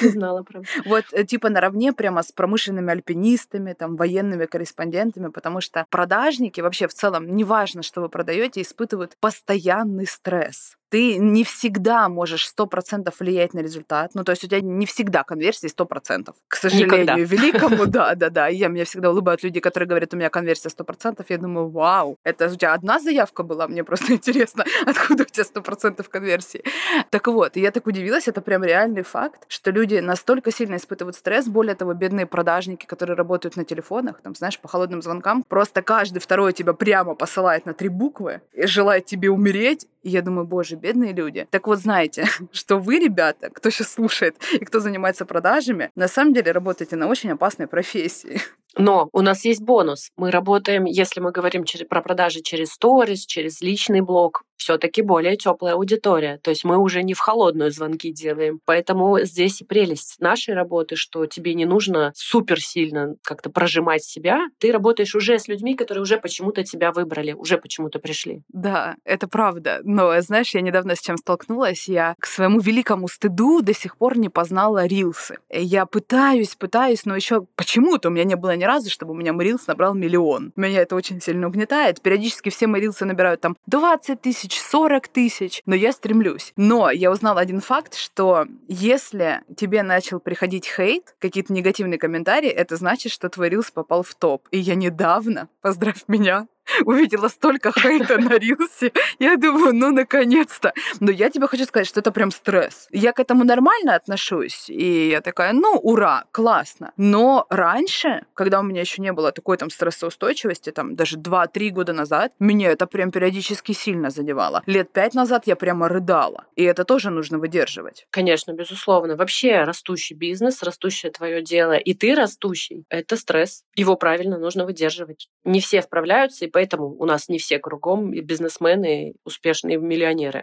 Не 0.00 0.08
знала, 0.08 0.42
правда. 0.42 0.68
Вот 0.86 1.04
э, 1.12 1.24
типа 1.24 1.50
наравне 1.50 1.92
прямо 1.92 2.22
с 2.22 2.32
промышленными 2.32 2.90
альпинистами, 2.90 3.74
там, 3.74 3.96
военными 3.96 4.46
корреспондентами, 4.46 5.28
потому 5.28 5.60
что 5.60 5.84
продажники 5.90 6.62
вообще 6.62 6.88
в 6.88 6.94
целом, 6.94 7.36
неважно, 7.36 7.82
что 7.82 8.00
вы 8.00 8.08
продаете, 8.08 8.62
испытывают 8.62 9.16
постоянный 9.20 10.06
стресс 10.06 10.78
ты 10.90 11.18
не 11.18 11.44
всегда 11.44 12.08
можешь 12.08 12.46
сто 12.46 12.66
процентов 12.66 13.20
влиять 13.20 13.54
на 13.54 13.60
результат. 13.60 14.12
Ну, 14.14 14.24
то 14.24 14.32
есть 14.32 14.44
у 14.44 14.46
тебя 14.46 14.60
не 14.60 14.86
всегда 14.86 15.24
сто 15.68 15.84
процентов. 15.84 16.36
К 16.48 16.56
сожалению, 16.56 17.02
Никогда. 17.02 17.14
великому, 17.16 17.86
да, 17.86 18.14
да, 18.14 18.30
да. 18.30 18.48
Я 18.48 18.68
меня 18.68 18.84
всегда 18.84 19.10
улыбают 19.10 19.42
люди, 19.42 19.60
которые 19.60 19.88
говорят, 19.88 20.14
у 20.14 20.16
меня 20.16 20.30
конверсия 20.30 20.70
сто 20.70 20.84
процентов. 20.84 21.26
Я 21.28 21.38
думаю, 21.38 21.68
вау, 21.68 22.16
это 22.24 22.46
у 22.46 22.56
тебя 22.56 22.72
одна 22.72 22.98
заявка 22.98 23.42
была, 23.42 23.68
мне 23.68 23.84
просто 23.84 24.12
интересно, 24.12 24.64
откуда 24.86 25.24
у 25.24 25.26
тебя 25.26 25.44
сто 25.44 25.60
процентов 25.60 26.08
конверсии. 26.08 26.64
Так 27.10 27.26
вот, 27.26 27.56
я 27.56 27.70
так 27.70 27.86
удивилась, 27.86 28.28
это 28.28 28.40
прям 28.40 28.64
реальный 28.78 29.02
факт, 29.02 29.44
что 29.48 29.70
люди 29.70 29.96
настолько 29.96 30.52
сильно 30.52 30.76
испытывают 30.76 31.16
стресс, 31.16 31.46
более 31.48 31.74
того, 31.74 31.94
бедные 31.94 32.26
продажники, 32.26 32.86
которые 32.86 33.16
работают 33.16 33.56
на 33.56 33.64
телефонах, 33.64 34.20
там, 34.22 34.34
знаешь, 34.34 34.58
по 34.58 34.68
холодным 34.68 35.02
звонкам, 35.02 35.42
просто 35.42 35.82
каждый 35.82 36.20
второй 36.20 36.52
тебя 36.52 36.72
прямо 36.72 37.14
посылает 37.14 37.66
на 37.66 37.74
три 37.74 37.88
буквы 37.88 38.40
и 38.52 38.66
желает 38.66 39.06
тебе 39.06 39.30
умереть. 39.30 39.86
И 40.02 40.10
я 40.10 40.22
думаю, 40.22 40.46
боже, 40.46 40.76
бедные 40.76 41.12
люди. 41.12 41.46
Так 41.50 41.66
вот, 41.66 41.78
знаете, 41.78 42.26
что 42.52 42.78
вы, 42.78 42.98
ребята, 42.98 43.50
кто 43.50 43.70
сейчас 43.70 43.92
слушает 43.92 44.36
и 44.52 44.64
кто 44.64 44.80
занимается 44.80 45.26
продажами, 45.26 45.90
на 45.96 46.08
самом 46.08 46.32
деле 46.34 46.52
работаете 46.52 46.96
на 46.96 47.08
очень 47.08 47.30
опасной 47.30 47.66
профессии. 47.66 48.40
Но 48.76 49.08
у 49.12 49.22
нас 49.22 49.44
есть 49.44 49.62
бонус. 49.62 50.10
Мы 50.16 50.30
работаем, 50.30 50.84
если 50.84 51.20
мы 51.20 51.32
говорим 51.32 51.64
про 51.88 52.00
продажи 52.00 52.42
через 52.42 52.70
сторис, 52.70 53.26
через 53.26 53.60
личный 53.60 54.02
блог, 54.02 54.42
все-таки 54.56 55.02
более 55.02 55.36
теплая 55.36 55.74
аудитория. 55.74 56.38
То 56.42 56.50
есть 56.50 56.64
мы 56.64 56.78
уже 56.78 57.02
не 57.02 57.14
в 57.14 57.20
холодную 57.20 57.70
звонки 57.70 58.12
делаем. 58.12 58.60
Поэтому 58.68 59.20
здесь 59.20 59.62
и 59.62 59.64
прелесть 59.64 60.16
нашей 60.20 60.52
работы, 60.52 60.94
что 60.94 61.24
тебе 61.24 61.54
не 61.54 61.64
нужно 61.64 62.12
супер 62.14 62.60
сильно 62.60 63.14
как-то 63.22 63.48
прожимать 63.48 64.04
себя. 64.04 64.40
Ты 64.58 64.72
работаешь 64.72 65.14
уже 65.14 65.38
с 65.38 65.48
людьми, 65.48 65.74
которые 65.74 66.02
уже 66.02 66.18
почему-то 66.18 66.62
тебя 66.64 66.92
выбрали, 66.92 67.32
уже 67.32 67.56
почему-то 67.56 67.98
пришли. 67.98 68.42
Да, 68.48 68.96
это 69.04 69.26
правда. 69.26 69.80
Но, 69.84 70.20
знаешь, 70.20 70.54
я 70.54 70.60
недавно 70.60 70.96
с 70.96 71.00
чем 71.00 71.16
столкнулась. 71.16 71.88
Я 71.88 72.14
к 72.18 72.26
своему 72.26 72.60
великому 72.60 73.08
стыду 73.08 73.62
до 73.62 73.72
сих 73.72 73.96
пор 73.96 74.18
не 74.18 74.28
познала 74.28 74.84
рилсы. 74.84 75.38
Я 75.50 75.86
пытаюсь, 75.86 76.54
пытаюсь, 76.54 77.06
но 77.06 77.16
еще 77.16 77.46
почему-то 77.56 78.08
у 78.08 78.12
меня 78.12 78.24
не 78.24 78.36
было 78.36 78.54
ни 78.54 78.64
разу, 78.64 78.90
чтобы 78.90 79.12
у 79.12 79.16
меня 79.16 79.32
рилс 79.32 79.66
набрал 79.66 79.94
миллион. 79.94 80.52
Меня 80.56 80.82
это 80.82 80.94
очень 80.94 81.22
сильно 81.22 81.46
угнетает. 81.46 82.02
Периодически 82.02 82.50
все 82.50 82.66
мои 82.66 82.82
рилсы 82.82 83.06
набирают 83.06 83.40
там 83.40 83.56
20 83.66 84.20
тысяч 84.20 84.48
тысяч, 84.48 84.60
40 84.60 85.08
тысяч, 85.08 85.62
но 85.66 85.74
я 85.74 85.92
стремлюсь. 85.92 86.52
Но 86.56 86.90
я 86.90 87.10
узнала 87.10 87.40
один 87.40 87.60
факт, 87.60 87.94
что 87.94 88.46
если 88.66 89.42
тебе 89.56 89.82
начал 89.82 90.20
приходить 90.20 90.66
хейт, 90.66 91.14
какие-то 91.18 91.52
негативные 91.52 91.98
комментарии, 91.98 92.50
это 92.50 92.76
значит, 92.76 93.12
что 93.12 93.28
твой 93.28 93.48
рилс 93.48 93.70
попал 93.70 94.02
в 94.02 94.14
топ. 94.14 94.48
И 94.50 94.58
я 94.58 94.74
недавно, 94.74 95.48
поздравь 95.60 96.04
меня, 96.08 96.46
увидела 96.84 97.28
столько 97.28 97.72
хейта 97.72 98.18
на 98.18 98.38
Рилсе. 98.38 98.92
Я 99.18 99.36
думаю, 99.36 99.74
ну, 99.74 99.90
наконец-то. 99.90 100.72
Но 101.00 101.10
я 101.10 101.30
тебе 101.30 101.46
хочу 101.46 101.64
сказать, 101.64 101.86
что 101.86 102.00
это 102.00 102.12
прям 102.12 102.30
стресс. 102.30 102.88
Я 102.90 103.12
к 103.12 103.20
этому 103.20 103.44
нормально 103.44 103.94
отношусь. 103.94 104.68
И 104.68 105.08
я 105.08 105.20
такая, 105.20 105.52
ну, 105.52 105.78
ура, 105.82 106.24
классно. 106.32 106.92
Но 106.96 107.46
раньше, 107.50 108.24
когда 108.34 108.60
у 108.60 108.62
меня 108.62 108.80
еще 108.80 109.02
не 109.02 109.12
было 109.12 109.32
такой 109.32 109.56
там 109.56 109.70
стрессоустойчивости, 109.70 110.70
там 110.70 110.96
даже 110.96 111.18
2-3 111.18 111.70
года 111.70 111.92
назад, 111.92 112.32
меня 112.38 112.70
это 112.70 112.86
прям 112.86 113.10
периодически 113.10 113.72
сильно 113.72 114.10
задевало. 114.10 114.62
Лет 114.66 114.92
пять 114.92 115.14
назад 115.14 115.46
я 115.46 115.56
прямо 115.56 115.88
рыдала. 115.88 116.46
И 116.56 116.64
это 116.64 116.84
тоже 116.84 117.10
нужно 117.10 117.38
выдерживать. 117.38 118.06
Конечно, 118.10 118.52
безусловно. 118.52 119.16
Вообще 119.16 119.62
растущий 119.64 120.16
бизнес, 120.16 120.62
растущее 120.62 121.12
твое 121.12 121.42
дело, 121.42 121.76
и 121.76 121.94
ты 121.94 122.14
растущий, 122.14 122.84
это 122.88 123.16
стресс. 123.16 123.64
Его 123.74 123.96
правильно 123.96 124.38
нужно 124.38 124.64
выдерживать. 124.64 125.28
Не 125.44 125.60
все 125.60 125.82
справляются, 125.82 126.44
и 126.44 126.48
поэтому 126.58 126.96
у 126.98 127.04
нас 127.04 127.28
не 127.28 127.38
все 127.38 127.60
кругом 127.60 128.10
бизнесмены, 128.10 129.14
успешные 129.24 129.78
миллионеры. 129.78 130.42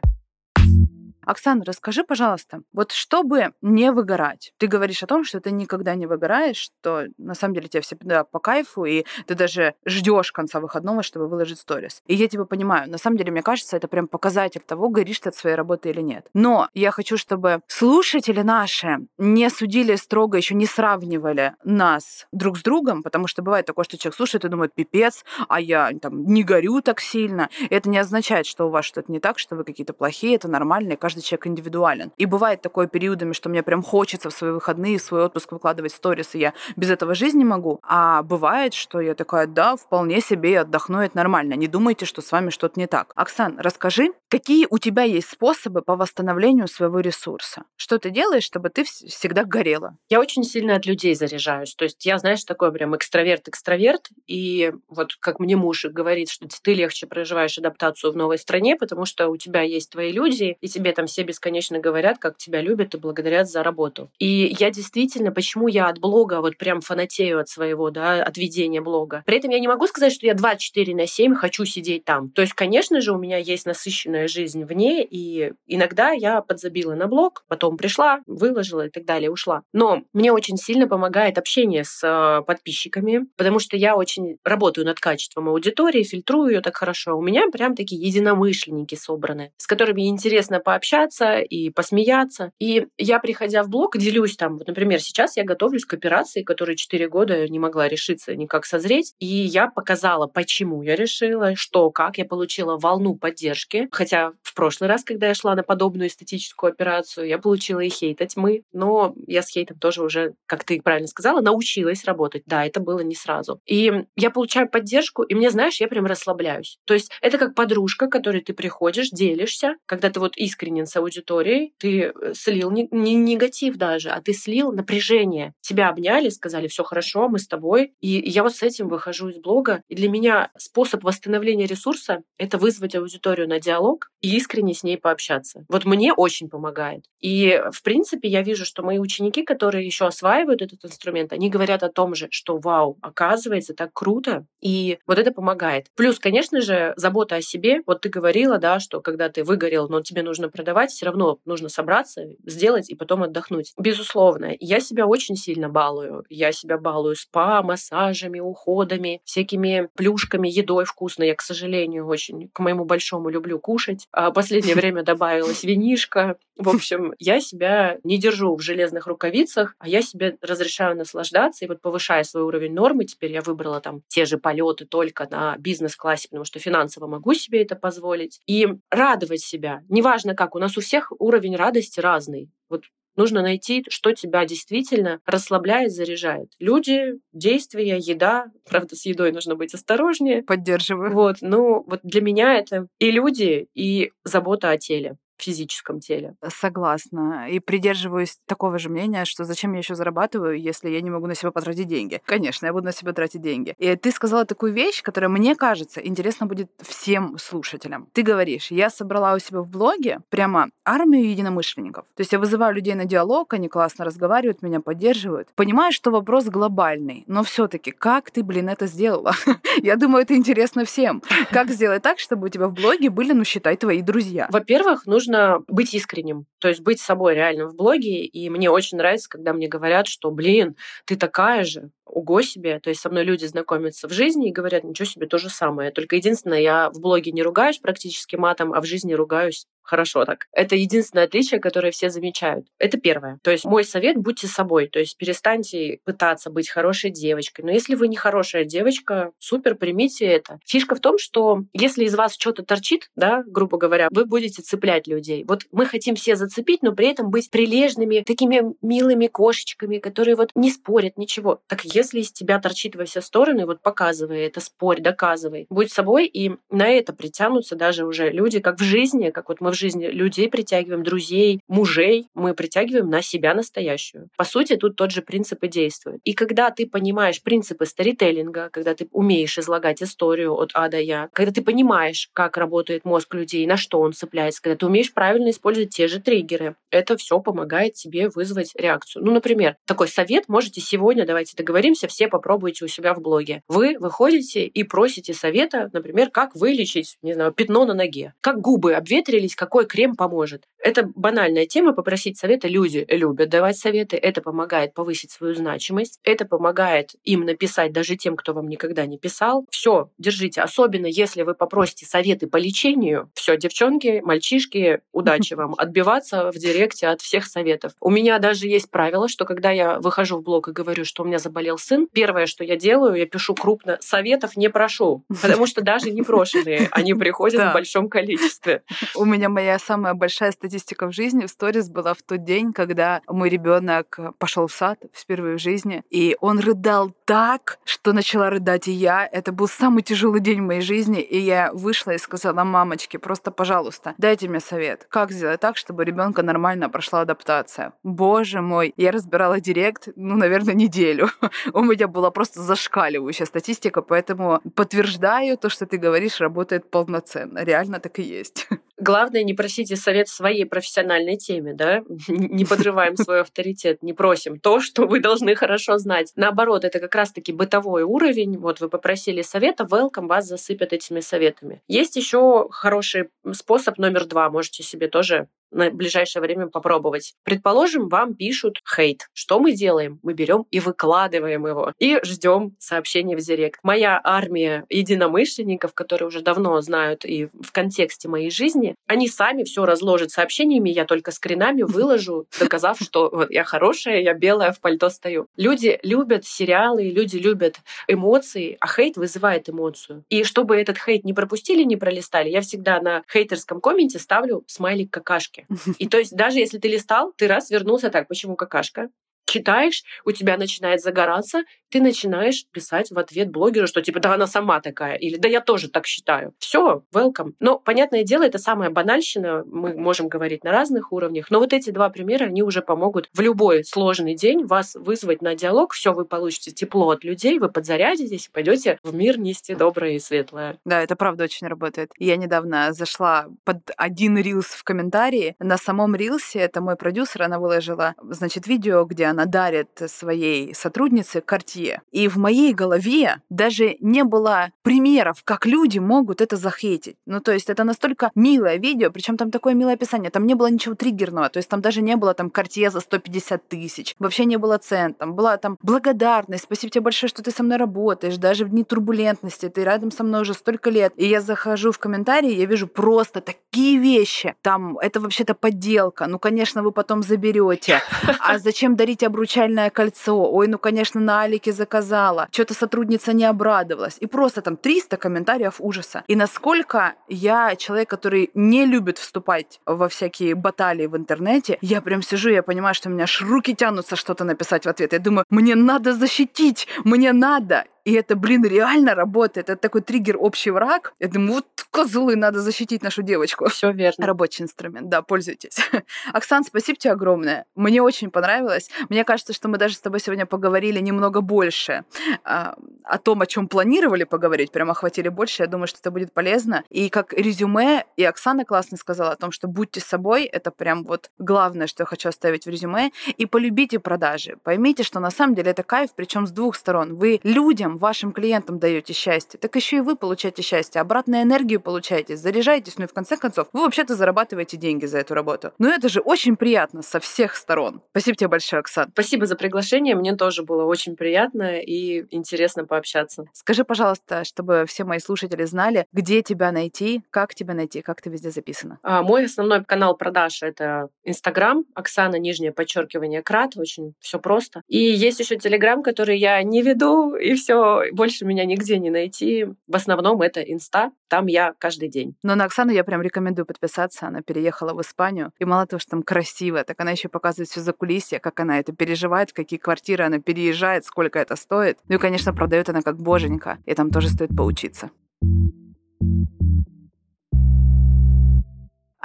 Оксана, 1.26 1.64
расскажи, 1.66 2.04
пожалуйста, 2.04 2.62
вот 2.74 2.92
чтобы 2.92 3.54
не 3.62 3.92
выгорать, 3.92 4.54
ты 4.58 4.68
говоришь 4.68 5.04
о 5.04 5.08
том, 5.08 5.24
что 5.24 5.40
ты 5.40 5.52
никогда 5.52 5.96
не 5.96 6.06
выгораешь, 6.06 6.58
что 6.58 7.06
на 7.18 7.34
самом 7.34 7.56
деле 7.56 7.68
тебе 7.68 7.82
всегда 7.82 8.24
по 8.24 8.40
кайфу, 8.40 8.86
и 8.86 9.06
ты 9.26 9.36
даже 9.36 9.76
ждешь 9.86 10.32
конца 10.32 10.60
выходного, 10.60 11.04
чтобы 11.04 11.28
выложить 11.28 11.60
сторис. 11.60 12.02
И 12.08 12.16
я 12.16 12.28
тебя 12.28 12.46
понимаю, 12.46 12.90
на 12.90 12.98
самом 12.98 13.18
деле, 13.18 13.32
мне 13.32 13.42
кажется, 13.42 13.78
это 13.78 13.88
прям 13.88 14.08
показатель 14.08 14.62
того, 14.62 14.90
горишь 14.90 15.20
ты 15.20 15.30
от 15.30 15.36
своей 15.36 15.56
работы 15.56 15.90
или 15.90 16.02
нет. 16.02 16.28
Но 16.34 16.70
я 16.74 16.92
хочу, 16.92 17.18
чтобы 17.18 17.62
слушатели 17.68 18.42
наши 18.42 19.00
не 19.18 19.50
судили 19.50 19.96
строго, 19.96 20.38
еще 20.38 20.56
не 20.56 20.66
сравнивали 20.66 21.54
нас 21.64 22.28
друг 22.32 22.58
с 22.58 22.62
другом, 22.62 23.04
потому 23.04 23.28
что 23.28 23.42
бывает 23.42 23.66
такое, 23.66 23.86
что 23.86 23.98
человек 23.98 24.16
слушает 24.16 24.46
и 24.46 24.50
думает, 24.50 24.74
пипец, 24.74 25.24
а 25.48 25.60
я 25.60 25.92
там 26.02 26.26
не 26.26 26.44
горю 26.44 26.82
так 26.82 27.00
сильно. 27.00 27.50
Это 27.70 27.90
не 27.90 27.98
означает, 27.98 28.46
что 28.46 28.68
у 28.68 28.70
вас 28.70 28.86
что-то 28.86 29.12
не 29.12 29.20
так, 29.20 29.40
что 29.40 29.56
вы 29.56 29.64
какие-то 29.64 29.94
плохие, 29.94 30.36
это 30.36 30.48
нормально, 30.48 30.94
и 30.94 30.96
каждый 30.96 31.14
каждый 31.15 31.21
человек 31.21 31.47
индивидуален. 31.47 32.12
И 32.17 32.25
бывает 32.25 32.62
такое 32.62 32.88
периодами, 32.88 33.34
что 33.34 33.49
мне 33.49 33.63
прям 33.63 33.82
хочется 33.82 34.30
в 34.30 34.34
свои 34.34 34.51
выходные, 34.51 34.97
в 34.97 35.01
свой 35.01 35.23
отпуск 35.23 35.51
выкладывать 35.51 35.93
сторис, 35.93 36.36
и 36.36 36.39
я 36.39 36.54
без 36.75 36.89
этого 36.89 37.15
жизни 37.15 37.39
не 37.39 37.45
могу. 37.45 37.80
А 37.84 38.23
бывает, 38.23 38.73
что 38.73 38.99
я 38.99 39.13
такая, 39.13 39.47
да, 39.47 39.75
вполне 39.75 40.21
себе 40.21 40.62
отдохну, 40.62 40.99
это 40.99 41.15
нормально. 41.15 41.54
Не 41.54 41.67
думайте, 41.67 42.06
что 42.06 42.21
с 42.21 42.32
вами 42.32 42.49
что-то 42.49 42.80
не 42.80 42.88
так. 42.88 43.12
Оксан, 43.15 43.60
расскажи, 43.60 44.10
какие 44.30 44.67
у 44.69 44.78
тебя 44.78 45.04
есть 45.04 45.30
способы 45.30 45.82
по 45.82 45.95
восстановлению 45.95 46.67
своего 46.67 46.99
ресурса? 46.99 47.63
Что 47.75 47.97
ты 47.97 48.10
делаешь, 48.10 48.43
чтобы 48.43 48.69
ты 48.69 48.84
всегда 48.84 49.43
горела? 49.43 49.97
Я 50.10 50.19
очень 50.19 50.43
сильно 50.43 50.75
от 50.75 50.86
людей 50.86 51.13
заряжаюсь. 51.15 51.75
То 51.75 51.84
есть 51.86 52.06
я, 52.06 52.17
знаешь, 52.17 52.43
такой 52.43 52.71
прям 52.71 52.95
экстраверт-экстраверт. 52.95 54.10
И 54.28 54.73
вот 54.89 55.15
как 55.19 55.39
мне 55.39 55.56
муж 55.56 55.86
говорит, 55.86 56.30
что 56.30 56.47
ты 56.62 56.73
легче 56.73 57.08
проживаешь 57.08 57.58
адаптацию 57.58 58.12
в 58.12 58.15
новой 58.15 58.38
стране, 58.38 58.75
потому 58.75 59.06
что 59.06 59.28
у 59.30 59.38
тебя 59.38 59.62
есть 59.62 59.91
твои 59.91 60.12
люди, 60.12 60.58
и 60.62 60.67
тебе 60.67 60.91
там 60.91 61.05
там 61.06 61.08
все 61.08 61.24
бесконечно 61.24 61.80
говорят, 61.80 62.18
как 62.18 62.38
тебя 62.38 62.62
любят 62.62 62.96
и 62.96 62.98
благодарят 62.98 63.48
за 63.48 63.62
работу. 63.63 64.10
И 64.20 64.56
я 64.60 64.72
действительно, 64.72 65.32
почему 65.32 65.68
я 65.68 65.88
от 65.88 66.00
блога 66.00 66.41
вот 66.41 66.58
прям 66.58 66.82
фанатею 66.82 67.39
от 67.39 67.48
своего, 67.48 67.91
да, 67.91 68.24
от 68.24 68.38
ведения 68.38 68.82
блога. 68.82 69.24
При 69.26 69.38
этом 69.38 69.52
я 69.52 69.60
не 69.60 69.68
могу 69.68 69.86
сказать, 69.86 70.12
что 70.12 70.26
я 70.26 70.34
24 70.34 70.96
на 70.96 71.06
7 71.06 71.36
хочу 71.36 71.65
сидеть 71.65 72.06
там. 72.06 72.30
То 72.32 72.41
есть, 72.41 72.54
конечно 72.54 73.02
же, 73.02 73.12
у 73.12 73.20
меня 73.20 73.38
есть 73.38 73.68
насыщенная 73.68 74.28
жизнь 74.28 74.63
вне, 74.63 75.04
и 75.04 75.54
иногда 75.68 76.12
я 76.12 76.41
подзабила 76.41 76.96
на 76.96 77.08
блог, 77.08 77.44
потом 77.48 77.78
пришла, 77.78 78.22
выложила 78.26 78.88
и 78.88 78.89
так 78.89 79.06
далее, 79.06 79.30
ушла. 79.30 79.62
Но 79.74 80.02
мне 80.13 80.32
очень 80.32 80.58
сильно 80.58 80.88
помогает 80.88 81.38
общение 81.38 81.84
с 81.84 82.02
э, 82.04 82.44
подписчиками, 82.46 83.28
потому 83.38 83.60
что 83.60 83.78
я 83.78 83.96
очень 83.96 84.38
работаю 84.44 84.88
над 84.88 85.00
качеством 85.00 85.50
аудитории, 85.50 86.04
фильтрую 86.04 86.54
ее 86.54 86.62
так 86.62 86.76
хорошо. 86.76 87.15
У 87.15 87.22
меня 87.22 87.44
прям 87.52 87.76
такие 87.76 88.02
единомышленники 88.02 88.96
собраны, 88.96 89.52
с 89.58 89.68
которыми 89.68 90.08
интересно 90.08 90.60
пообщаться, 90.60 90.95
пообщаться 90.96 91.40
и 91.40 91.70
посмеяться. 91.70 92.52
И 92.60 92.88
я, 92.98 93.20
приходя 93.20 93.64
в 93.64 93.70
блог, 93.70 93.98
делюсь 93.98 94.36
там, 94.36 94.58
вот, 94.58 94.68
например, 94.68 95.02
сейчас 95.02 95.38
я 95.38 95.44
готовлюсь 95.44 95.86
к 95.86 95.94
операции, 95.94 96.44
которая 96.44 96.76
4 96.76 97.08
года 97.10 97.48
не 97.48 97.60
могла 97.60 97.88
решиться 97.88 98.36
никак 98.36 98.66
созреть. 98.66 99.14
И 99.20 99.26
я 99.26 99.68
показала, 99.68 100.28
почему 100.28 100.82
я 100.84 100.96
решила, 100.96 101.56
что, 101.56 101.90
как. 101.92 102.18
Я 102.18 102.26
получила 102.26 102.78
волну 102.78 103.16
поддержки. 103.16 103.88
Хотя 103.92 104.32
в 104.42 104.54
прошлый 104.54 104.90
раз, 104.90 105.04
когда 105.04 105.28
я 105.28 105.34
шла 105.34 105.56
на 105.56 105.64
подобную 105.64 106.08
эстетическую 106.08 106.72
операцию, 106.72 107.28
я 107.28 107.38
получила 107.38 107.80
и 107.80 107.90
хейт 107.90 108.22
от 108.22 108.30
тьмы. 108.30 108.64
Но 108.74 109.14
я 109.28 109.42
с 109.42 109.50
хейтом 109.50 109.78
тоже 109.80 110.04
уже, 110.04 110.34
как 110.46 110.64
ты 110.64 110.82
правильно 110.82 111.08
сказала, 111.08 111.42
научилась 111.42 112.06
работать. 112.06 112.44
Да, 112.46 112.66
это 112.66 112.80
было 112.80 113.00
не 113.00 113.16
сразу. 113.16 113.60
И 113.66 113.92
я 114.16 114.30
получаю 114.30 114.70
поддержку, 114.70 115.24
и 115.24 115.36
мне, 115.36 115.50
знаешь, 115.50 115.82
я 115.82 115.88
прям 115.88 116.06
расслабляюсь. 116.06 116.78
То 116.86 116.94
есть 116.94 117.12
это 117.22 117.38
как 117.38 117.56
подружка, 117.56 118.08
к 118.08 118.12
которой 118.12 118.42
ты 118.42 118.54
приходишь, 118.54 119.10
делишься, 119.10 119.76
когда 119.86 120.10
ты 120.10 120.20
вот 120.20 120.38
искренне 120.38 120.85
с 120.86 120.95
аудиторией, 120.95 121.74
ты 121.78 122.13
э, 122.13 122.34
слил 122.34 122.71
не, 122.71 122.88
не 122.91 123.15
негатив 123.15 123.78
даже, 123.78 124.10
а 124.10 124.21
ты 124.21 124.34
слил 124.34 124.71
напряжение. 124.71 125.54
Тебя 125.62 125.89
обняли, 125.89 126.30
сказали, 126.30 126.67
все 126.67 126.84
хорошо, 126.84 127.28
мы 127.30 127.39
с 127.39 127.48
тобой. 127.48 127.93
И 128.02 128.08
я 128.30 128.43
вот 128.43 128.56
с 128.56 128.63
этим 128.63 128.88
выхожу 128.88 129.30
из 129.30 129.38
блога. 129.38 129.82
И 129.88 129.95
для 129.95 130.10
меня 130.10 130.52
способ 130.58 131.04
восстановления 131.04 131.65
ресурса— 131.65 132.24
это 132.38 132.58
вызвать 132.58 132.95
аудиторию 132.95 133.48
на 133.48 133.60
диалог 133.60 134.10
и 134.26 134.36
искренне 134.38 134.74
с 134.74 134.84
ней 134.84 134.98
пообщаться. 134.98 135.66
Вот 135.70 135.86
мне 135.86 136.12
очень 136.12 136.50
помогает. 136.50 137.06
И, 137.22 137.62
в 137.72 137.84
принципе, 137.84 138.28
я 138.28 138.42
вижу, 138.42 138.66
что 138.66 138.82
мои 138.82 138.98
ученики, 138.98 139.44
которые 139.44 139.86
еще 139.86 140.08
осваивают 140.08 140.64
этот 140.64 140.84
инструмент, 140.84 141.32
они 141.32 141.50
говорят 141.50 141.84
о 141.84 141.90
том 141.90 142.16
же, 142.16 142.28
что 142.32 142.58
вау, 142.58 142.98
оказывается, 143.02 143.76
так 143.76 143.94
круто. 143.94 144.48
И 144.62 144.98
вот 145.06 145.20
это 145.20 145.32
помогает. 145.32 145.88
Плюс, 145.96 146.18
конечно 146.18 146.62
же, 146.62 146.94
забота 146.98 147.36
о 147.36 147.42
себе. 147.42 147.82
Вот 147.86 148.02
ты 148.02 148.10
говорила, 148.10 148.58
да, 148.58 148.80
что 148.80 149.00
когда 149.00 149.30
ты 149.30 149.44
выгорел, 149.44 149.90
но 149.90 150.02
тебе 150.02 150.24
нужно 150.24 150.50
продавать 150.50 150.90
все 150.90 151.06
равно 151.06 151.38
нужно 151.46 151.70
собраться, 151.70 152.24
сделать 152.46 152.90
и 152.90 152.96
потом 152.96 153.22
отдохнуть. 153.22 153.74
Безусловно, 153.78 154.56
я 154.60 154.80
себя 154.80 155.06
очень 155.06 155.36
сильно 155.36 155.70
балую. 155.70 156.24
Я 156.30 156.52
себя 156.52 156.80
балую 156.80 157.16
спа, 157.16 157.62
массажами, 157.62 158.40
уходами, 158.40 159.22
всякими 159.24 159.88
плюшками, 159.96 160.48
едой 160.48 160.86
вкусной. 160.86 161.28
Я, 161.28 161.36
к 161.36 161.42
сожалению, 161.42 162.08
очень 162.08 162.50
к 162.50 162.60
моему 162.60 162.86
большому 162.86 163.30
люблю 163.30 163.60
кушать. 163.60 164.08
А 164.15 164.32
последнее 164.32 164.75
время 164.75 165.04
добавилась 165.04 165.63
винишка. 165.63 166.38
В 166.58 166.69
общем, 166.69 167.13
я 167.19 167.41
себя 167.41 167.97
не 168.06 168.17
держу 168.17 168.56
в 168.56 168.62
железных 168.62 169.08
рукавицах, 169.08 169.75
а 169.78 169.89
я 169.89 170.01
себе 170.01 170.38
разрешаю 170.41 170.95
наслаждаться. 170.95 171.65
И 171.65 171.67
вот 171.67 171.82
повышая 171.82 172.23
свой 172.23 172.43
уровень 172.43 172.73
нормы, 172.73 173.04
теперь 173.04 173.34
я 173.34 173.41
выбрала 173.41 173.82
там 173.82 174.04
те 174.08 174.23
же 174.23 174.38
полеты 174.38 174.86
только 174.86 175.28
на 175.30 175.58
бизнес-классе, 175.58 176.30
потому 176.30 176.45
что 176.45 176.60
финансово 176.60 177.08
могу 177.08 177.34
себе 177.34 177.62
это 177.62 177.75
позволить. 177.75 178.39
И 178.47 178.69
радовать 178.89 179.41
себя. 179.41 179.84
Неважно 179.89 180.34
как, 180.34 180.56
у 180.56 180.60
нас 180.60 180.78
у 180.78 180.82
всех 180.82 181.12
уровень 181.19 181.58
радости 181.58 181.99
разный. 181.99 182.49
Вот 182.69 182.86
нужно 183.15 183.41
найти, 183.41 183.84
что 183.89 184.13
тебя 184.13 184.45
действительно 184.45 185.19
расслабляет, 185.25 185.91
заряжает. 185.91 186.51
Люди, 186.60 187.13
действия, 187.34 187.97
еда. 187.97 188.47
Правда, 188.69 188.95
с 188.95 189.06
едой 189.06 189.32
нужно 189.32 189.56
быть 189.56 189.73
осторожнее. 189.73 190.43
Поддерживаю. 190.43 191.13
Вот, 191.13 191.38
ну, 191.41 191.84
вот 191.88 191.99
для 192.04 192.21
меня 192.21 192.56
это 192.56 192.88
и 192.99 193.12
люди, 193.12 193.67
и 193.73 194.12
забота 194.23 194.69
о 194.69 194.78
теле. 194.78 195.17
Физическом 195.38 196.00
теле. 196.00 196.36
Согласна. 196.48 197.50
И 197.50 197.60
придерживаюсь 197.60 198.38
такого 198.45 198.80
же 198.80 198.89
мнения, 198.89 199.26
что 199.26 199.43
зачем 199.43 199.74
я 199.74 199.80
еще 199.80 199.95
зарабатываю, 199.95 200.60
если 200.60 200.89
я 200.89 201.02
не 201.02 201.10
могу 201.10 201.28
на 201.28 201.36
себя 201.36 201.52
потратить 201.52 201.88
деньги. 201.88 202.21
Конечно, 202.26 202.65
я 202.65 202.74
буду 202.74 202.86
на 202.86 202.91
себя 202.91 203.13
тратить 203.13 203.41
деньги. 203.41 203.76
И 203.78 203.95
ты 203.95 204.12
сказала 204.12 204.45
такую 204.45 204.74
вещь, 204.74 205.02
которая, 205.02 205.30
мне 205.30 205.56
кажется, 205.56 206.00
интересна 206.00 206.45
будет 206.45 206.69
всем 206.82 207.38
слушателям. 207.38 208.08
Ты 208.13 208.21
говоришь, 208.21 208.71
я 208.71 208.89
собрала 208.89 209.34
у 209.34 209.39
себя 209.39 209.62
в 209.62 209.69
блоге 209.69 210.19
прямо 210.30 210.69
армию 210.84 211.30
единомышленников. 211.30 212.06
То 212.15 212.21
есть 212.21 212.32
я 212.32 212.39
вызываю 212.39 212.74
людей 212.74 212.95
на 212.95 213.06
диалог, 213.06 213.54
они 213.54 213.67
классно 213.67 214.06
разговаривают, 214.06 214.62
меня 214.62 214.80
поддерживают. 214.80 215.50
Понимаю, 215.56 215.91
что 215.91 216.12
вопрос 216.12 216.45
глобальный, 216.45 217.24
но 217.28 217.43
все 217.43 217.67
таки 217.67 217.91
как 217.91 218.32
ты, 218.32 218.43
блин, 218.43 218.69
это 218.69 218.88
сделала? 218.88 219.34
Я 219.82 219.95
думаю, 219.95 220.24
это 220.24 220.36
интересно 220.36 220.86
всем. 220.86 221.21
Как 221.52 221.69
сделать 221.69 222.04
так, 222.04 222.19
чтобы 222.19 222.48
у 222.48 222.50
тебя 222.50 222.67
в 222.67 222.74
блоге 222.74 223.10
были, 223.10 223.34
ну, 223.34 223.43
считай, 223.43 223.78
твои 223.78 224.02
друзья? 224.02 224.48
Во-первых, 224.52 225.06
нужно 225.06 225.25
быть 225.68 225.94
искренним, 225.94 226.46
то 226.60 226.68
есть 226.68 226.82
быть 226.82 227.00
собой 227.00 227.36
реально 227.36 227.68
в 227.68 227.76
блоге. 227.76 228.26
И 228.26 228.50
мне 228.50 228.70
очень 228.70 228.98
нравится, 228.98 229.30
когда 229.30 229.54
мне 229.54 229.68
говорят, 229.68 230.08
что, 230.08 230.32
блин, 230.32 230.76
ты 231.06 231.16
такая 231.16 231.64
же, 231.64 231.90
ого 232.06 232.41
себе. 232.41 232.80
То 232.80 232.89
есть 232.89 233.02
со 233.02 233.10
мной 233.10 233.24
люди 233.24 233.46
знакомятся 233.46 234.08
в 234.08 234.13
жизни 234.13 234.50
и 234.50 234.54
говорят, 234.54 234.84
ничего 234.84 235.06
себе, 235.06 235.28
то 235.28 235.38
же 235.38 235.50
самое. 235.50 235.91
Только 235.91 236.15
единственное, 236.15 236.62
я 236.62 236.89
в 236.89 237.00
блоге 237.00 237.32
не 237.32 237.44
ругаюсь 237.44 237.80
практически 237.80 238.36
матом, 238.36 238.74
а 238.74 238.82
в 238.82 238.86
жизни 238.86 239.13
ругаюсь 239.13 239.65
хорошо 239.86 240.26
так. 240.26 240.48
Это 240.52 240.76
единственное 240.76 241.26
отличие, 241.26 241.60
которое 241.60 241.91
все 241.91 242.10
замечают. 242.10 242.68
Это 242.80 243.00
первое. 243.00 243.39
То 243.44 243.52
есть 243.52 243.65
мой 243.65 243.84
совет— 243.84 244.18
будьте 244.18 244.48
собой. 244.48 244.88
То 244.88 245.00
есть 245.00 245.18
перестаньте 245.18 246.00
пытаться 246.04 246.50
быть 246.50 246.70
хорошей 246.70 247.12
девочкой. 247.12 247.63
Но 247.65 247.72
если 247.72 247.96
вы 247.96 248.08
не 248.08 248.15
хорошая 248.15 248.65
девочка, 248.65 249.32
супер, 249.39 249.76
примите 249.76 250.26
это. 250.26 250.60
Фишка 250.65 250.96
в 250.96 251.00
том, 251.00 251.18
что 251.18 251.63
если 251.74 252.06
из 252.06 252.15
вас 252.15 252.36
что-то 252.36 252.63
торчит, 252.63 253.10
да, 253.15 253.44
грубо 253.46 253.78
говоря, 253.78 254.08
вы 254.12 254.26
будете 254.26 254.62
цеплять 254.62 255.08
людей. 255.08 255.46
Вот 255.48 255.63
мы 255.72 255.86
хотим 255.86 256.15
все 256.15 256.36
зацепить, 256.36 256.82
но 256.82 256.91
при 256.91 257.08
этом 257.08 257.30
быть 257.30 257.52
прилежными, 257.52 258.22
такими 258.22 258.63
милыми 258.82 259.28
кошечками, 259.28 260.00
которые 260.00 260.36
вот 260.36 260.50
не 260.56 260.72
спорят, 260.72 261.18
ничего. 261.18 261.62
Так 261.68 261.86
если 261.96 262.20
из 262.20 262.32
тебя 262.32 262.60
торчит 262.60 262.96
во 262.96 263.06
все 263.06 263.22
стороны, 263.22 263.66
вот 263.66 263.82
показывай 263.82 264.42
это, 264.42 264.60
спорь, 264.60 265.02
доказывай. 265.02 265.66
Будь 265.70 265.92
собой, 265.92 266.28
и 266.28 266.56
на 266.70 266.88
это 266.88 267.14
притянутся 267.14 267.76
даже 267.76 268.06
уже 268.06 268.30
люди, 268.30 268.60
как 268.60 268.80
в 268.80 268.84
жизни, 268.84 269.30
как 269.30 269.50
вот 269.50 269.62
мы 269.62 269.72
в 269.72 269.76
жизни 269.76 270.08
людей 270.08 270.50
притягиваем, 270.50 271.04
друзей, 271.04 271.62
мужей, 271.68 272.28
мы 272.34 272.54
притягиваем 272.54 273.10
на 273.10 273.22
себя 273.22 273.54
настоящую. 273.54 274.30
По 274.38 274.44
сути, 274.44 274.76
тут 274.76 274.96
тот 274.96 275.12
же 275.12 275.22
принцип 275.22 275.64
и 275.64 275.68
действует. 275.68 276.20
И 276.24 276.34
когда 276.34 276.70
ты 276.72 276.86
понимаешь 276.86 277.42
принципы 277.42 277.86
старителлинга, 277.86 278.70
когда 278.72 278.94
ты 278.94 279.08
умеешь 279.12 279.58
излагать 279.58 280.04
историю 280.04 280.54
от 280.54 280.72
А 280.74 280.90
до 280.90 281.00
Я, 281.00 281.30
когда 281.34 281.52
ты 281.52 281.62
понимаешь, 281.62 282.30
как 282.34 282.58
работает 282.58 283.06
мозг 283.06 283.34
людей, 283.34 283.66
на 283.66 283.78
что 283.78 284.00
он 284.00 284.14
цепляется, 284.14 284.62
когда 284.62 284.78
ты 284.78 284.86
умеешь 284.86 285.14
правильно 285.14 285.50
использовать 285.50 285.96
те 285.96 286.08
же 286.08 286.20
триггеры, 286.20 286.76
это 286.90 287.18
все 287.18 287.40
помогает 287.40 287.94
тебе 287.94 288.30
вызвать 288.30 288.72
реакцию. 288.76 289.24
Ну, 289.24 289.32
например, 289.32 289.78
такой 289.86 290.08
совет 290.08 290.48
можете 290.48 290.82
сегодня, 290.82 291.26
давайте 291.26 291.56
договоримся, 291.56 291.85
договоримся, 291.86 292.08
все 292.08 292.28
попробуйте 292.28 292.86
у 292.86 292.88
себя 292.88 293.13
в 293.13 293.21
блоге. 293.21 293.62
Вы 293.67 293.98
выходите 294.00 294.65
и 294.65 294.84
просите 294.84 295.34
совета, 295.34 295.89
например, 295.93 296.30
как 296.30 296.56
вылечить, 296.56 297.17
не 297.21 297.34
знаю, 297.34 297.52
пятно 297.52 297.86
на 297.86 297.93
ноге, 297.93 298.34
как 298.41 298.60
губы 298.60 298.93
обветрились, 298.93 299.56
какой 299.56 299.86
крем 299.86 300.15
поможет. 300.15 300.63
Это 300.80 301.10
банальная 301.15 301.65
тема, 301.65 301.93
попросить 301.93 302.38
совета. 302.38 302.67
Люди 302.67 303.06
любят 303.10 303.50
давать 303.50 303.78
советы, 303.78 304.17
это 304.17 304.41
помогает 304.41 304.93
повысить 304.93 305.32
свою 305.32 305.56
значимость, 305.56 306.19
это 306.24 306.45
помогает 306.45 307.12
им 307.24 307.41
написать 307.41 307.91
даже 307.91 308.15
тем, 308.15 308.36
кто 308.36 308.54
вам 308.54 308.67
никогда 308.67 309.06
не 309.06 309.17
писал. 309.17 309.65
Все, 309.69 310.10
держите. 310.17 310.62
Особенно 310.62 311.08
если 311.08 311.43
вы 311.43 311.54
попросите 311.54 312.06
советы 312.06 312.48
по 312.48 312.58
лечению. 312.58 313.30
Все, 313.34 313.58
девчонки, 313.58 314.21
мальчишки, 314.24 315.02
удачи 315.12 315.54
вам. 315.56 315.76
Отбиваться 315.78 316.52
в 316.52 316.56
директе 316.56 317.08
от 317.08 317.21
всех 317.21 317.45
советов. 317.45 317.93
У 318.00 318.10
меня 318.10 318.39
даже 318.39 318.67
есть 318.67 318.89
правило, 318.89 319.28
что 319.28 319.45
когда 319.45 319.71
я 319.71 320.00
выхожу 320.00 320.38
в 320.38 320.43
блог 320.43 320.67
и 320.67 320.71
говорю, 320.71 321.06
что 321.06 321.24
у 321.24 321.26
меня 321.26 321.39
заболел 321.39 321.75
сын, 321.78 322.08
первое, 322.12 322.46
что 322.46 322.64
я 322.64 322.76
делаю, 322.76 323.16
я 323.16 323.26
пишу 323.26 323.56
крупно, 323.56 323.98
советов 324.02 324.58
не 324.58 324.70
прошу, 324.70 325.24
потому 325.42 325.68
что 325.68 325.82
даже 325.82 326.12
непрошенные, 326.12 326.88
они 326.92 327.14
приходят 327.14 327.72
в 327.72 327.74
большом 327.74 328.10
количестве. 328.10 328.84
У 329.16 329.26
меня 329.26 329.50
моя 329.50 329.80
самая 329.80 330.14
большая 330.14 330.52
статистика 330.52 331.08
в 331.08 331.12
жизни 331.14 331.46
в 331.46 331.50
сторис 331.50 331.90
была 331.90 332.14
в 332.14 332.22
тот 332.22 332.44
день, 332.44 332.74
когда 332.74 333.22
мой 333.28 333.50
ребенок 333.50 334.20
пошел 334.38 334.68
в 334.68 334.74
сад 334.74 335.00
впервые 335.14 335.58
в 335.58 335.62
жизни, 335.62 336.04
и 336.10 336.36
он 336.42 336.60
рыдал 336.60 337.12
так, 337.26 337.80
что 337.86 338.14
начала 338.14 338.50
рыдать 338.50 338.88
и 338.88 338.92
я. 338.92 339.28
Это 339.32 339.52
был 339.52 339.68
самый 339.68 340.04
тяжелый 340.04 340.42
день 340.42 340.62
в 340.62 340.66
моей 340.66 340.82
жизни, 340.82 341.22
и 341.22 341.38
я 341.38 341.72
вышла 341.74 342.12
и 342.12 342.18
сказала 342.18 342.64
мамочке, 342.64 343.20
просто, 343.20 343.52
пожалуйста, 343.52 344.14
дайте 344.18 344.48
мне 344.48 344.60
совет, 344.60 345.08
как 345.10 345.32
сделать 345.32 345.60
так, 345.60 345.78
чтобы 345.78 346.06
ребенка 346.06 346.44
нормально 346.44 346.90
прошла 346.90 347.22
адаптация. 347.22 347.94
Боже 348.04 348.62
мой, 348.62 348.94
я 348.98 349.12
разбирала 349.12 349.60
директ, 349.60 350.10
ну, 350.16 350.36
наверное, 350.36 350.74
неделю. 350.74 351.30
У 351.73 351.82
меня 351.82 352.08
была 352.08 352.32
просто 352.32 352.62
зашкаливающая 352.62 353.45
статистика, 353.45 354.01
поэтому 354.01 354.62
подтверждаю 354.75 355.58
то, 355.58 355.69
что 355.69 355.86
ты 355.86 355.97
говоришь, 355.97 356.39
работает 356.39 356.89
полноценно. 356.89 357.63
Реально 357.63 357.99
так 357.99 358.19
и 358.19 358.23
есть. 358.23 358.67
Главное, 358.97 359.43
не 359.43 359.54
просите 359.54 359.97
совет 359.97 360.30
в 360.30 360.34
своей 360.34 360.65
профессиональной 360.65 361.36
теме, 361.36 361.73
да? 361.73 362.01
Не 362.28 362.63
подрываем 362.63 363.17
свой 363.17 363.41
авторитет, 363.41 364.01
не 364.01 364.13
просим 364.13 364.58
то, 364.58 364.80
что 364.80 365.06
вы 365.06 365.19
должны 365.19 365.54
хорошо 365.56 365.97
знать. 365.97 366.32
Наоборот, 366.36 366.86
это 366.86 366.99
как 366.99 367.13
раз-таки 367.13 367.51
бытовой 367.51 368.04
уровень. 368.04 368.58
Вот 368.58 368.80
вы 368.80 368.88
попросили 368.88 369.41
совета, 369.41 369.84
welcome, 369.84 370.28
вас 370.28 370.47
засыпят 370.47 370.93
этими 370.93 371.19
советами. 371.19 371.82
Есть 371.88 372.15
еще 372.15 372.67
хороший 372.71 373.30
способ 373.51 373.97
номер 373.97 374.25
два, 374.25 374.49
можете 374.49 374.82
себе 374.82 375.10
тоже 375.10 375.49
на 375.71 375.89
ближайшее 375.91 376.41
время 376.41 376.67
попробовать. 376.67 377.34
Предположим, 377.43 378.08
вам 378.10 378.36
пишут 378.36 378.80
хейт. 378.86 379.28
Что 379.34 379.60
мы 379.60 379.73
делаем? 379.73 380.19
Мы 380.23 380.34
берем 380.34 380.65
и 380.71 380.80
выкладываем 380.80 381.65
его. 381.65 381.93
И 381.99 382.19
ждем 382.23 382.75
сообщений 382.80 383.36
в 383.36 383.39
директ. 383.39 383.80
Моя 383.84 384.19
армия 384.23 384.86
единомышленников, 384.89 385.93
которые 385.93 386.28
уже 386.28 386.41
давно 386.41 386.80
знают 386.82 387.25
и 387.25 387.47
в 387.62 387.71
контексте 387.71 388.28
моей 388.28 388.51
жизни, 388.51 388.95
они 389.08 389.28
сами 389.28 389.63
все 389.63 389.86
разложат 389.86 390.32
сообщениями, 390.32 390.89
я 390.89 391.06
только 391.06 391.32
скринами 391.32 391.84
выложу, 391.84 392.47
доказав, 392.60 392.99
что 392.99 393.30
вот 393.32 393.51
я 393.51 393.63
хорошая, 393.63 394.21
я 394.21 394.34
белая, 394.34 394.71
в 394.71 394.80
пальто 394.80 395.10
стою. 395.10 395.47
Люди 395.58 395.99
любят 396.04 396.45
сериалы, 396.45 397.10
люди 397.10 397.38
любят 397.38 397.78
эмоции, 398.08 398.78
а 398.80 398.88
хейт 398.88 399.17
вызывает 399.17 399.69
эмоцию. 399.69 400.23
И 400.30 400.43
чтобы 400.43 400.78
этот 400.78 400.97
хейт 400.97 401.23
не 401.23 401.34
пропустили, 401.34 401.84
не 401.84 401.97
пролистали, 401.97 402.49
я 402.49 402.62
всегда 402.62 402.99
на 403.01 403.23
хейтерском 403.32 403.82
комменте 403.82 404.19
ставлю 404.19 404.63
смайлик 404.67 405.12
какашки. 405.12 405.55
И 406.00 406.08
то 406.08 406.18
есть 406.18 406.36
даже 406.36 406.60
если 406.60 406.78
ты 406.78 406.88
листал, 406.88 407.34
ты 407.38 407.48
раз 407.48 407.70
вернулся 407.70 408.10
так, 408.10 408.28
почему 408.28 408.56
какашка? 408.56 409.10
Читаешь, 409.56 410.04
у 410.26 410.32
тебя 410.32 410.58
начинает 410.58 411.02
загораться, 411.02 411.63
ты 411.89 412.02
начинаешь 412.02 412.65
писать 412.72 413.12
в 413.12 413.18
ответ 413.18 413.50
блогеру, 413.50 413.88
что 413.88 414.02
типа 414.02 414.20
да 414.20 414.34
она 414.34 414.48
сама 414.48 414.82
такая, 414.82 415.15
или 415.15 415.38
да 415.38 415.48
я 415.48 415.62
тоже 415.62 415.89
так 415.89 416.06
считаю. 416.06 416.54
Все, 416.60 417.04
welcome. 417.13 417.54
Но, 417.60 417.80
понятное 417.80 418.24
дело, 418.24 418.44
это 418.44 418.58
самая 418.58 418.89
банальщина, 418.89 419.63
мы 419.65 419.94
можем 419.94 420.28
говорить 420.28 420.63
на 420.63 420.72
разных 420.72 421.13
уровнях, 421.13 421.50
но 421.50 421.60
вот 421.60 421.72
эти 421.72 421.91
два 421.91 422.10
примера, 422.10 422.46
они 422.46 422.63
уже 422.63 422.82
помогут 422.82 423.30
в 423.34 423.39
любой 423.39 423.86
сложный 423.86 424.36
день 424.36 424.65
вас 424.65 424.96
вызвать 424.96 425.41
на 425.41 425.56
диалог, 425.56 425.94
все, 425.94 426.12
вы 426.12 426.26
получите 426.26 426.72
тепло 426.72 427.12
от 427.12 427.24
людей, 427.24 427.60
вы 427.60 427.70
подзарядитесь, 427.70 428.50
пойдете 428.52 429.00
в 429.04 429.13
мир 429.13 429.39
нести 429.39 429.74
доброе 429.74 430.15
и 430.15 430.20
светлое. 430.20 430.78
Да, 430.84 431.02
это 431.02 431.15
правда 431.15 431.46
очень 431.46 431.68
работает. 431.68 432.12
Я 432.18 432.36
недавно 432.36 432.91
зашла 432.91 433.48
под 433.63 433.78
один 433.96 434.38
рилс 434.38 434.68
в 434.68 434.84
комментарии. 434.84 435.56
На 435.60 435.78
самом 435.78 436.15
рилсе, 436.15 436.60
это 436.60 436.82
мой 436.82 436.98
продюсер, 436.98 437.44
она 437.44 437.60
выложила, 437.60 438.15
значит, 438.22 438.68
видео, 438.68 439.06
где 439.06 439.26
она 439.26 439.45
дарит 439.46 439.90
своей 440.08 440.74
сотруднице 440.74 441.40
Cartier. 441.40 442.00
И 442.12 442.28
в 442.28 442.38
моей 442.38 442.74
голове 442.74 443.42
даже 443.50 443.98
не 444.00 444.24
было 444.24 444.70
примеров, 444.82 445.44
как 445.44 445.66
люди 445.66 446.00
могут 446.00 446.42
это 446.42 446.56
захейтить. 446.56 447.18
Ну, 447.26 447.40
то 447.40 447.52
есть 447.52 447.70
это 447.70 447.84
настолько 447.84 448.32
милое 448.36 448.78
видео, 448.78 449.12
причем 449.12 449.38
там 449.38 449.52
такое 449.52 449.74
милое 449.74 449.94
описание, 449.94 450.32
там 450.32 450.46
не 450.46 450.56
было 450.56 450.68
ничего 450.68 450.96
триггерного, 450.96 451.50
то 451.50 451.58
есть 451.58 451.70
там 451.70 451.82
даже 451.82 452.02
не 452.02 452.16
было 452.16 452.34
там 452.34 452.48
Cartier 452.48 452.92
за 452.92 453.00
150 453.00 453.68
тысяч, 453.68 454.16
вообще 454.20 454.46
не 454.46 454.58
было 454.58 454.78
цен, 454.78 455.14
там 455.14 455.34
была 455.34 455.58
там 455.58 455.78
благодарность, 455.82 456.64
спасибо 456.64 456.92
тебе 456.92 457.02
большое, 457.02 457.30
что 457.30 457.44
ты 457.44 457.52
со 457.52 457.64
мной 457.64 457.78
работаешь, 457.78 458.38
даже 458.38 458.66
в 458.66 458.70
дни 458.70 458.84
турбулентности, 458.84 459.70
ты 459.70 459.84
рядом 459.84 460.12
со 460.12 460.24
мной 460.24 460.42
уже 460.42 460.54
столько 460.54 460.90
лет. 460.90 461.14
И 461.16 461.26
я 461.26 461.42
захожу 461.42 461.92
в 461.92 462.00
комментарии, 462.00 462.54
я 462.54 462.66
вижу 462.66 462.88
просто 462.88 463.42
такие 463.42 463.98
вещи, 463.98 464.56
там 464.62 464.98
это 465.00 465.20
вообще-то 465.20 465.54
подделка, 465.54 466.28
ну, 466.28 466.40
конечно, 466.40 466.84
вы 466.84 466.92
потом 466.92 467.24
заберете, 467.24 468.02
а 468.40 468.60
зачем 468.60 468.96
дарить 468.96 469.24
обручальное 469.36 469.89
кольцо. 469.89 470.50
Ой, 470.50 470.67
ну, 470.67 470.78
конечно, 470.78 471.19
на 471.19 471.41
Алике 471.41 471.74
заказала. 471.74 472.48
Что-то 472.52 472.74
сотрудница 472.74 473.34
не 473.34 473.43
обрадовалась. 473.43 474.17
И 474.21 474.28
просто 474.28 474.62
там 474.62 474.78
300 474.78 475.17
комментариев 475.17 475.76
ужаса. 475.80 476.24
И 476.28 476.36
насколько 476.36 477.15
я 477.28 477.76
человек, 477.76 478.10
который 478.10 478.50
не 478.54 478.86
любит 478.86 479.17
вступать 479.17 479.82
во 479.86 480.08
всякие 480.08 480.56
баталии 480.56 481.08
в 481.08 481.17
интернете, 481.17 481.78
я 481.82 482.02
прям 482.02 482.21
сижу, 482.21 482.50
я 482.50 482.63
понимаю, 482.63 482.95
что 482.95 483.10
у 483.10 483.12
меня 483.12 483.24
аж 483.24 483.41
руки 483.41 483.76
тянутся 483.76 484.15
что-то 484.15 484.45
написать 484.45 484.86
в 484.86 484.89
ответ. 484.89 485.12
Я 485.12 485.19
думаю, 485.19 485.45
мне 485.50 485.76
надо 485.76 486.13
защитить, 486.13 486.88
мне 487.04 487.34
надо. 487.34 487.84
И 488.06 488.13
это, 488.13 488.36
блин, 488.36 488.63
реально 488.63 489.15
работает. 489.15 489.68
Это 489.70 489.82
такой 489.82 490.02
триггер 490.02 490.38
общий 490.39 490.70
враг. 490.70 491.15
Я 491.20 491.28
думаю, 491.28 491.54
вот 491.54 491.65
козлы, 491.89 492.36
надо 492.36 492.62
защитить 492.62 493.02
нашу 493.02 493.24
девочку. 493.24 493.68
Все 493.70 493.91
верно. 493.91 494.28
Рабочий 494.28 494.63
инструмент, 494.63 495.10
да, 495.10 495.24
пользуйтесь. 495.24 495.78
Оксан, 496.34 496.63
спасибо 496.63 497.00
тебе 497.00 497.13
огромное. 497.13 497.65
Мне 497.76 498.04
очень 498.04 498.30
понравилось. 498.30 498.91
Мне 499.10 499.24
кажется, 499.24 499.54
что 499.54 499.70
мы 499.70 499.80
даже 499.80 499.96
с 499.96 500.02
тобой 500.02 500.20
сегодня 500.20 500.46
поговорили 500.46 501.00
немного 501.00 501.41
больше 501.41 502.04
а, 502.44 502.76
о 503.04 503.18
том, 503.18 503.41
о 503.41 503.48
чем 503.48 503.68
планировали 503.68 504.24
поговорить, 504.24 504.72
прям 504.72 504.91
охватили 504.91 505.30
больше. 505.30 505.63
Я 505.63 505.68
думаю, 505.68 505.88
что 505.88 505.98
это 506.00 506.12
будет 506.12 506.32
полезно. 506.32 506.84
И 506.91 507.10
как 507.10 507.34
резюме, 507.34 508.06
и 508.18 508.24
Оксана 508.24 508.65
классно 508.65 508.98
сказала 508.98 509.32
о 509.32 509.36
том, 509.36 509.52
что 509.52 509.68
будьте 509.68 510.00
собой, 510.00 510.44
это 510.46 510.70
прям 510.70 511.06
вот 511.06 511.32
главное, 511.39 511.88
что 511.88 512.04
я 512.04 512.06
хочу 512.06 512.30
оставить 512.30 512.65
в 512.65 512.70
резюме. 512.70 513.12
И 513.38 513.48
полюбите 513.48 513.98
продажи. 513.98 514.58
Поймите, 514.63 515.02
что 515.02 515.20
на 515.20 515.32
самом 515.32 515.56
деле 515.56 515.72
это 515.72 515.82
кайф, 515.82 516.12
причем 516.15 516.46
с 516.46 516.52
двух 516.52 516.76
сторон. 516.76 517.15
Вы 517.15 517.39
людям, 517.44 517.95
вашим 517.98 518.32
клиентам 518.32 518.80
даете 518.80 519.14
счастье, 519.14 519.60
так 519.60 519.76
еще 519.76 519.98
и 519.98 520.02
вы 520.02 520.16
получаете 520.16 520.62
счастье, 520.62 521.02
обратную 521.02 521.44
энергию 521.44 521.80
получаете, 521.80 522.36
заряжаетесь, 522.36 522.98
ну 522.98 523.06
и 523.06 523.08
в 523.08 523.14
конце 523.14 523.38
концов, 523.38 523.68
вы 523.74 523.82
вообще-то 523.82 524.16
зарабатываете 524.16 524.78
деньги 524.78 525.06
за 525.06 525.20
эту 525.20 525.34
работу. 525.34 525.72
Но 525.80 525.90
это 525.90 526.10
же 526.10 526.20
очень 526.20 526.56
приятно 526.56 527.02
со 527.02 527.20
всех 527.20 527.56
сторон. 527.56 528.02
Спасибо 528.12 528.38
тебе 528.38 528.48
большое, 528.48 528.80
Оксан. 528.80 529.10
Спасибо 529.12 529.46
за 529.46 529.56
приглашение. 529.56 530.16
Мне 530.16 530.36
тоже 530.36 530.64
было 530.64 530.84
очень 530.84 531.16
приятно 531.16 531.80
и 531.80 532.26
интересно 532.32 532.86
пообщаться. 532.86 533.46
Скажи, 533.54 533.84
пожалуйста, 533.84 534.44
чтобы 534.44 534.86
все 534.88 535.04
мои 535.04 535.20
слушатели 535.20 535.64
знали, 535.64 536.06
где 536.12 536.42
тебя 536.42 536.72
найти, 536.72 537.24
как 537.30 537.56
тебя 537.56 537.74
найти, 537.74 538.02
как 538.02 538.22
ты 538.22 538.30
везде 538.30 538.52
записана. 538.52 539.00
А, 539.04 539.22
мой 539.22 539.46
основной 539.46 539.84
канал 539.84 540.16
продаж— 540.16 540.60
это 540.64 541.10
Инстаграм, 541.24 541.86
Оксана, 541.94 542.38
нижнее 542.38 542.72
подчеркивание, 542.72 543.42
крат, 543.42 543.78
очень 543.78 544.14
все 544.20 544.40
просто. 544.40 544.82
И 544.88 544.98
есть 544.98 545.40
еще 545.40 545.56
Телеграм, 545.58 546.04
который 546.04 546.38
я 546.38 546.62
не 546.64 546.82
веду, 546.82 547.36
и 547.36 547.54
все, 547.56 547.76
больше 548.13 548.45
меня 548.45 548.65
нигде 548.65 549.00
не 549.00 549.10
найти. 549.10 549.65
В 549.88 549.95
основном 549.95 550.41
это 550.41 550.62
Инста, 550.62 551.12
там 551.28 551.48
я 551.48 551.74
каждый 551.78 552.10
день. 552.10 552.36
Но 552.43 552.56
на 552.56 552.65
Оксану 552.65 552.91
я 552.91 553.04
прям 553.04 553.21
рекомендую 553.21 553.65
подписаться. 553.65 554.28
Она 554.28 554.41
переехала 554.41 554.93
в 554.93 555.02
Испанию. 555.02 555.52
И 555.60 555.65
мало 555.65 555.86
того, 555.86 556.00
что 556.00 556.12
там 556.12 556.24
красиво, 556.24 556.84
так 556.84 557.00
она 557.00 557.12
еще 557.12 557.30
показывает 557.30 557.69
все 557.69 557.82
за 557.82 557.93
кулисье, 557.93 558.39
как 558.39 558.60
она 558.60 558.80
это 558.80 558.93
переживает, 558.93 559.54
какие 559.54 559.80
квартиры 559.80 560.24
она 560.24 560.39
переезжает, 560.39 561.06
сколько 561.06 561.39
это 561.39 561.56
стоит. 561.56 561.98
Ну 562.08 562.15
и, 562.15 562.19
конечно, 562.19 562.54
продает 562.54 562.89
она 562.89 563.02
как 563.02 563.17
боженька. 563.17 563.80
И 563.86 563.93
там 563.93 564.10
тоже 564.10 564.30
стоит 564.30 564.56
поучиться. 564.56 565.12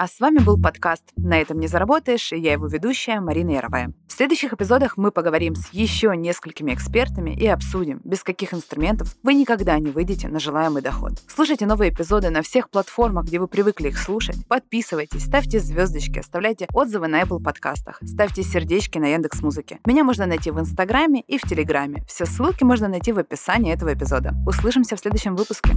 А 0.01 0.09
с 0.09 0.19
вами 0.19 0.39
был 0.39 0.59
подкаст 0.59 1.13
«На 1.17 1.39
этом 1.43 1.61
не 1.61 1.67
заработаешь» 1.67 2.33
и 2.33 2.39
я 2.39 2.53
его 2.53 2.67
ведущая 2.69 3.21
Марина 3.21 3.51
Яровая. 3.51 3.93
В 4.09 4.13
следующих 4.13 4.55
эпизодах 4.55 4.97
мы 4.97 5.11
поговорим 5.11 5.55
с 5.55 5.69
еще 5.75 6.17
несколькими 6.17 6.73
экспертами 6.73 7.37
и 7.39 7.47
обсудим, 7.47 8.01
без 8.03 8.23
каких 8.23 8.55
инструментов 8.55 9.15
вы 9.23 9.35
никогда 9.35 9.79
не 9.79 9.91
выйдете 9.91 10.29
на 10.29 10.41
желаемый 10.41 10.81
доход. 10.81 11.13
Слушайте 11.29 11.67
новые 11.67 11.93
эпизоды 11.93 12.31
на 12.31 12.41
всех 12.41 12.71
платформах, 12.71 13.27
где 13.27 13.39
вы 13.39 13.47
привыкли 13.47 13.89
их 13.89 13.99
слушать. 13.99 14.39
Подписывайтесь, 14.49 15.27
ставьте 15.27 15.61
звездочки, 15.61 16.21
оставляйте 16.21 16.67
отзывы 16.73 17.07
на 17.07 17.21
Apple 17.21 17.43
подкастах, 17.43 18.01
ставьте 18.03 18.43
сердечки 18.43 18.97
на 18.97 19.09
Яндекс 19.13 19.43
Музыке. 19.43 19.81
Меня 19.85 20.03
можно 20.03 20.25
найти 20.25 20.51
в 20.51 20.59
Инстаграме 20.59 21.21
и 21.29 21.37
в 21.37 21.43
Телеграме. 21.43 22.03
Все 22.09 22.25
ссылки 22.25 22.65
можно 22.65 22.89
найти 22.89 23.13
в 23.13 23.19
описании 23.19 23.75
этого 23.75 23.93
эпизода. 23.93 24.33
Услышимся 24.47 24.97
в 24.97 25.01
следующем 25.01 25.37
выпуске. 25.37 25.75